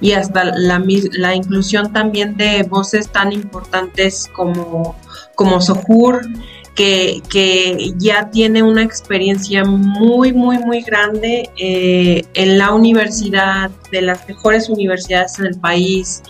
y 0.02 0.12
hasta 0.12 0.44
la, 0.44 1.36
inclusión 1.36 1.94
también 1.94 2.36
de 2.36 2.64
voces 2.64 3.08
tan 3.08 3.32
importantes 3.32 4.30
como, 4.36 4.98
como 5.36 5.62
Sojur, 5.62 6.28
que, 6.76 7.22
que, 7.30 7.94
ya 7.98 8.30
tiene 8.30 8.64
una 8.64 8.82
experiencia 8.82 9.64
muy, 9.64 10.34
muy, 10.34 10.58
muy 10.60 10.82
grande 10.82 11.50
eh, 11.58 12.26
en 12.34 12.58
la 12.58 12.74
universidad, 12.74 13.72
de 13.92 14.02
las 14.02 14.28
mejores 14.28 14.70
universidades 14.70 15.38
en 15.40 15.46
el 15.46 15.60
país, 15.60 16.24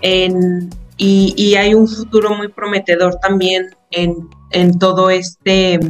en, 0.00 0.70
y, 0.96 1.54
hay 1.54 1.74
un 1.74 1.88
futuro 1.88 2.34
muy 2.34 2.48
prometedor 2.48 3.16
también 3.20 3.74
en, 3.90 4.28
en 4.50 4.78
todo 4.78 5.10
este 5.10 5.80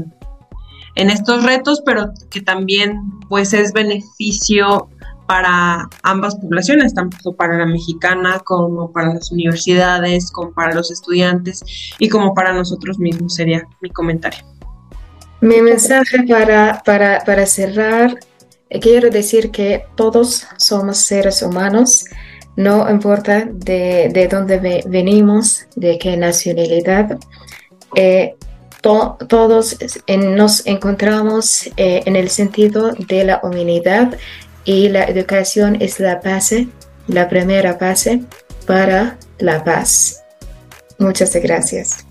en 0.97 1.09
estos 1.09 1.45
retos, 1.45 1.83
pero 1.85 2.11
que 2.31 2.41
también 2.41 3.01
pues 3.29 3.55
es 3.55 3.73
beneficio 3.73 4.89
para 5.31 5.89
ambas 6.03 6.35
poblaciones, 6.35 6.93
tanto 6.93 7.33
para 7.37 7.57
la 7.57 7.65
mexicana 7.65 8.41
como 8.41 8.91
para 8.91 9.15
las 9.15 9.31
universidades, 9.31 10.29
como 10.33 10.53
para 10.53 10.75
los 10.75 10.91
estudiantes 10.91 11.63
y 12.01 12.09
como 12.09 12.35
para 12.35 12.53
nosotros 12.53 12.99
mismos, 12.99 13.37
sería 13.37 13.63
mi 13.81 13.91
comentario. 13.91 14.45
Mi 15.41 15.63
mensaje 15.63 16.25
para, 16.29 16.83
para, 16.85 17.23
para 17.25 17.47
cerrar, 17.47 18.19
eh, 18.71 18.81
quiero 18.81 19.09
decir 19.09 19.53
que 19.53 19.85
todos 19.95 20.49
somos 20.57 20.99
seres 20.99 21.43
humanos 21.43 22.07
no 22.57 22.91
importa 22.91 23.45
de, 23.49 24.29
dónde 24.29 24.83
venimos, 24.85 25.67
de 25.77 25.97
qué 25.97 26.17
nacionalidad, 26.17 27.21
eh, 27.95 28.35
todos 28.83 29.77
nos 30.09 30.67
encontramos 30.67 31.69
eh, 31.77 32.03
en 32.05 32.17
el 32.17 32.31
sentido 32.31 32.91
de 32.93 33.25
la 33.25 33.41
humanidad 33.45 34.19
y 34.65 34.89
la 34.89 35.05
educación 35.05 35.77
es 35.81 36.01
la 36.01 36.17
base, 36.17 36.69
la 37.07 37.29
primera 37.29 37.75
base 37.75 38.23
para 38.67 39.17
la 39.39 39.65
paz. 39.65 40.23
Muchas 40.99 41.35
gracias. 41.37 42.07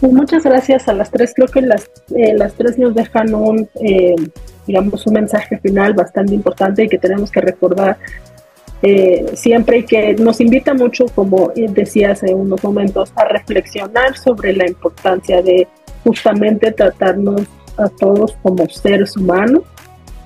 Pues 0.00 0.12
muchas 0.12 0.44
gracias 0.44 0.88
a 0.88 0.92
las 0.92 1.10
tres. 1.10 1.32
Creo 1.34 1.48
que 1.48 1.62
las, 1.62 1.90
eh, 2.14 2.34
las 2.34 2.54
tres 2.54 2.78
nos 2.78 2.94
dejan 2.94 3.34
un, 3.34 3.68
digamos, 4.66 5.06
un 5.06 5.14
mensaje 5.14 5.58
final 5.58 5.94
bastante 5.94 6.34
importante 6.34 6.84
y 6.84 6.88
que 6.88 6.98
tenemos 6.98 7.30
que 7.30 7.40
recordar 7.40 7.98
eh, 8.82 9.26
siempre 9.34 9.84
que 9.84 10.14
nos 10.14 10.40
invita 10.40 10.74
mucho, 10.74 11.06
como 11.06 11.52
decía 11.54 12.12
hace 12.12 12.34
unos 12.34 12.62
momentos, 12.62 13.12
a 13.16 13.24
reflexionar 13.24 14.16
sobre 14.16 14.52
la 14.52 14.66
importancia 14.66 15.40
de 15.42 15.66
justamente 16.04 16.72
tratarnos 16.72 17.42
a 17.78 17.88
todos 17.88 18.36
como 18.42 18.68
seres 18.68 19.16
humanos 19.16 19.62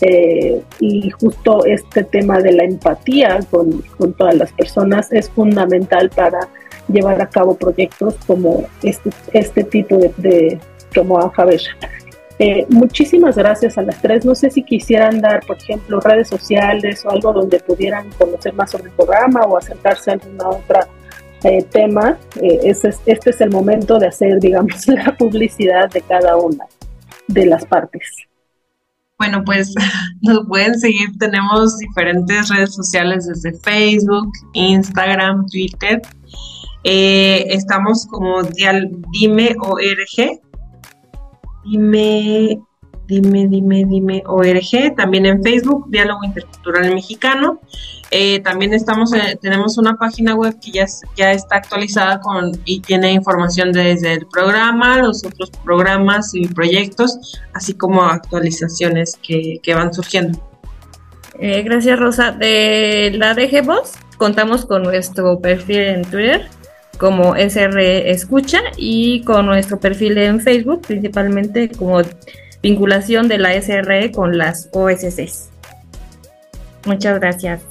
eh, 0.00 0.62
y 0.78 1.10
justo 1.10 1.64
este 1.64 2.04
tema 2.04 2.40
de 2.40 2.52
la 2.52 2.64
empatía 2.64 3.40
con, 3.50 3.82
con, 3.98 4.14
todas 4.14 4.34
las 4.34 4.52
personas 4.52 5.12
es 5.12 5.28
fundamental 5.28 6.08
para 6.10 6.48
llevar 6.88 7.20
a 7.20 7.28
cabo 7.28 7.54
proyectos 7.54 8.14
como 8.26 8.64
este, 8.82 9.10
este 9.32 9.64
tipo 9.64 9.96
de, 10.16 10.58
como. 10.94 11.32
Eh, 12.42 12.64
muchísimas 12.70 13.36
gracias 13.36 13.76
a 13.76 13.82
las 13.82 14.00
tres. 14.00 14.24
No 14.24 14.34
sé 14.34 14.50
si 14.50 14.62
quisieran 14.62 15.20
dar, 15.20 15.44
por 15.46 15.58
ejemplo, 15.58 16.00
redes 16.00 16.28
sociales 16.28 17.04
o 17.04 17.10
algo 17.10 17.34
donde 17.34 17.60
pudieran 17.60 18.08
conocer 18.12 18.54
más 18.54 18.70
sobre 18.70 18.84
el 18.84 18.92
programa 18.92 19.42
o 19.42 19.58
acercarse 19.58 20.10
a 20.10 20.14
alguna 20.14 20.48
otra 20.48 20.88
eh, 21.44 21.62
tema. 21.64 22.18
Eh, 22.40 22.60
este, 22.64 22.94
este, 23.04 23.30
es, 23.30 23.40
el 23.42 23.50
momento 23.50 23.98
de 23.98 24.06
hacer, 24.06 24.38
digamos, 24.40 24.86
la 24.88 25.14
publicidad 25.18 25.90
de 25.90 26.00
cada 26.00 26.36
una 26.36 26.64
de 27.28 27.44
las 27.44 27.66
partes. 27.66 28.29
Bueno, 29.20 29.44
pues 29.44 29.74
nos 30.22 30.46
pueden 30.46 30.80
seguir. 30.80 31.10
Tenemos 31.18 31.76
diferentes 31.76 32.48
redes 32.48 32.74
sociales 32.74 33.26
desde 33.26 33.52
Facebook, 33.60 34.32
Instagram, 34.54 35.44
Twitter. 35.46 36.00
estamos 36.84 38.06
como 38.06 38.42
Dime 39.12 39.54
ORG 39.60 40.40
Dime, 41.64 42.58
dime, 43.10 43.48
dime, 43.48 43.84
dime, 43.88 44.22
ORG, 44.24 44.94
también 44.96 45.26
en 45.26 45.42
Facebook, 45.42 45.86
Diálogo 45.88 46.22
Intercultural 46.24 46.94
Mexicano. 46.94 47.60
Eh, 48.12 48.40
también 48.40 48.72
estamos, 48.72 49.10
tenemos 49.40 49.78
una 49.78 49.96
página 49.96 50.34
web 50.36 50.56
que 50.60 50.70
ya, 50.70 50.86
ya 51.16 51.32
está 51.32 51.56
actualizada 51.56 52.20
con 52.20 52.52
y 52.64 52.80
tiene 52.80 53.12
información 53.12 53.72
desde 53.72 54.14
el 54.14 54.26
programa, 54.26 54.98
los 54.98 55.24
otros 55.24 55.50
programas 55.64 56.34
y 56.34 56.46
proyectos, 56.46 57.40
así 57.52 57.74
como 57.74 58.04
actualizaciones 58.04 59.18
que, 59.20 59.60
van 59.74 59.92
surgiendo. 59.92 60.38
Eh, 61.40 61.62
gracias, 61.62 61.98
Rosa. 61.98 62.32
De 62.32 63.12
la 63.14 63.34
DG 63.34 63.64
Voz, 63.64 63.94
contamos 64.18 64.66
con 64.66 64.84
nuestro 64.84 65.40
perfil 65.40 65.80
en 65.80 66.02
Twitter, 66.02 66.48
como 66.98 67.34
SR 67.34 68.10
Escucha 68.10 68.60
y 68.76 69.22
con 69.22 69.46
nuestro 69.46 69.80
perfil 69.80 70.18
en 70.18 70.40
Facebook, 70.40 70.82
principalmente 70.86 71.70
como 71.70 72.02
vinculación 72.62 73.28
de 73.28 73.38
la 73.38 73.54
SR 73.54 74.12
con 74.12 74.38
las 74.38 74.68
OSCs. 74.72 75.50
Muchas 76.86 77.20
gracias. 77.20 77.62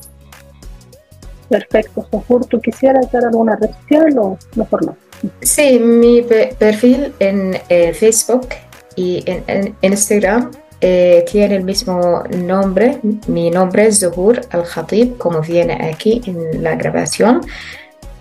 Perfecto, 1.50 2.08
Sofur, 2.12 2.46
¿tú 2.46 2.62
quisieras 2.62 3.12
dar 3.12 3.26
alguna 3.26 3.56
red 3.56 3.72
social 3.82 4.18
o 4.20 4.38
mejor 4.56 4.86
no? 4.86 4.96
Sí, 5.42 5.80
mi 5.80 6.22
perfil 6.22 7.14
en 7.20 7.58
eh, 7.70 7.94
Facebook 7.94 8.50
y 8.96 9.24
en, 9.26 9.76
Instagram 9.82 10.52
eh, 10.80 11.26
tiene 11.30 11.56
el 11.56 11.64
mismo 11.64 12.24
nombre. 12.38 13.00
Mi 13.28 13.50
nombre 13.50 13.88
es 13.88 14.00
Zuhur 14.00 14.42
Al-Khatib, 14.52 15.18
como 15.18 15.42
viene 15.42 15.92
aquí 15.92 16.22
en 16.26 16.64
la 16.64 16.76
grabación. 16.76 17.42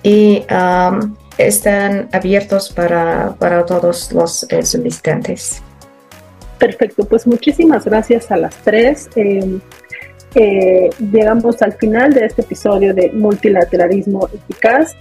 Y 0.03 0.45
están 1.39 2.09
abiertos 2.13 2.71
para, 2.71 3.35
para 3.39 3.65
todos 3.65 4.13
los 4.13 4.45
eh, 4.51 4.65
solicitantes. 4.65 5.63
Perfecto, 6.59 7.05
pues 7.05 7.27
muchísimas 7.27 7.85
gracias 7.85 8.31
a 8.31 8.37
las 8.37 8.57
tres. 8.63 9.09
Eh, 9.17 9.59
eh, 10.35 10.91
llegamos 11.13 11.63
al 11.63 11.73
final 11.75 12.13
de 12.13 12.27
este 12.27 12.43
episodio 12.43 12.93
de 12.95 13.11
Multilateralismo 13.13 14.29
Eficaz. 14.29 14.97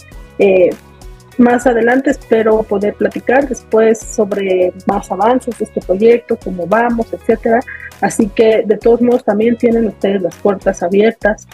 más 1.36 1.66
adelante 1.66 2.10
espero 2.10 2.62
poder 2.62 2.94
platicar 2.94 3.48
después 3.48 3.98
sobre 4.00 4.72
más 4.86 5.10
avances 5.10 5.56
de 5.58 5.64
este 5.64 5.80
proyecto, 5.80 6.38
cómo 6.42 6.66
vamos, 6.66 7.12
etcétera. 7.12 7.60
Así 8.00 8.28
que 8.28 8.62
de 8.64 8.76
todos 8.76 9.02
modos 9.02 9.24
también 9.24 9.56
tienen 9.56 9.86
ustedes 9.86 10.22
las 10.22 10.36
puertas 10.36 10.82
abiertas 10.82 11.46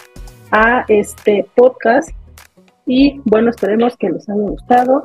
a 0.50 0.84
este 0.88 1.46
podcast 1.54 2.10
y 2.86 3.20
bueno, 3.24 3.50
esperemos 3.50 3.96
que 3.96 4.10
les 4.10 4.28
haya 4.28 4.40
gustado 4.40 5.04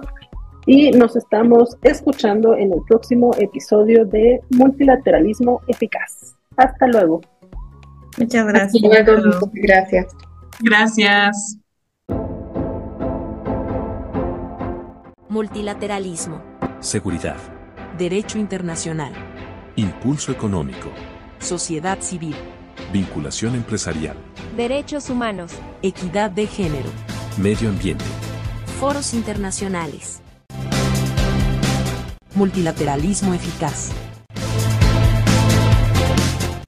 y 0.65 0.91
nos 0.91 1.15
estamos 1.15 1.77
escuchando 1.81 2.55
en 2.55 2.73
el 2.73 2.79
próximo 2.87 3.31
episodio 3.37 4.05
de 4.05 4.41
Multilateralismo 4.49 5.61
Eficaz. 5.67 6.35
Hasta 6.57 6.87
luego. 6.87 7.21
Muchas 8.17 8.45
gracias. 8.45 8.83
Gracias. 9.53 10.07
Gracias. 10.59 11.57
Multilateralismo. 15.29 16.41
Seguridad. 16.79 17.37
Derecho 17.97 18.39
internacional. 18.39 19.13
Impulso 19.75 20.31
económico. 20.31 20.89
Sociedad 21.39 21.99
civil. 22.01 22.35
Vinculación 22.91 23.55
empresarial. 23.55 24.17
Derechos 24.57 25.09
humanos. 25.09 25.51
Equidad 25.81 26.31
de 26.31 26.47
género. 26.47 26.89
Medio 27.37 27.69
ambiente. 27.69 28.03
Foros 28.79 29.13
internacionales. 29.13 30.18
Multilateralismo 32.39 33.33
eficaz. 33.33 33.91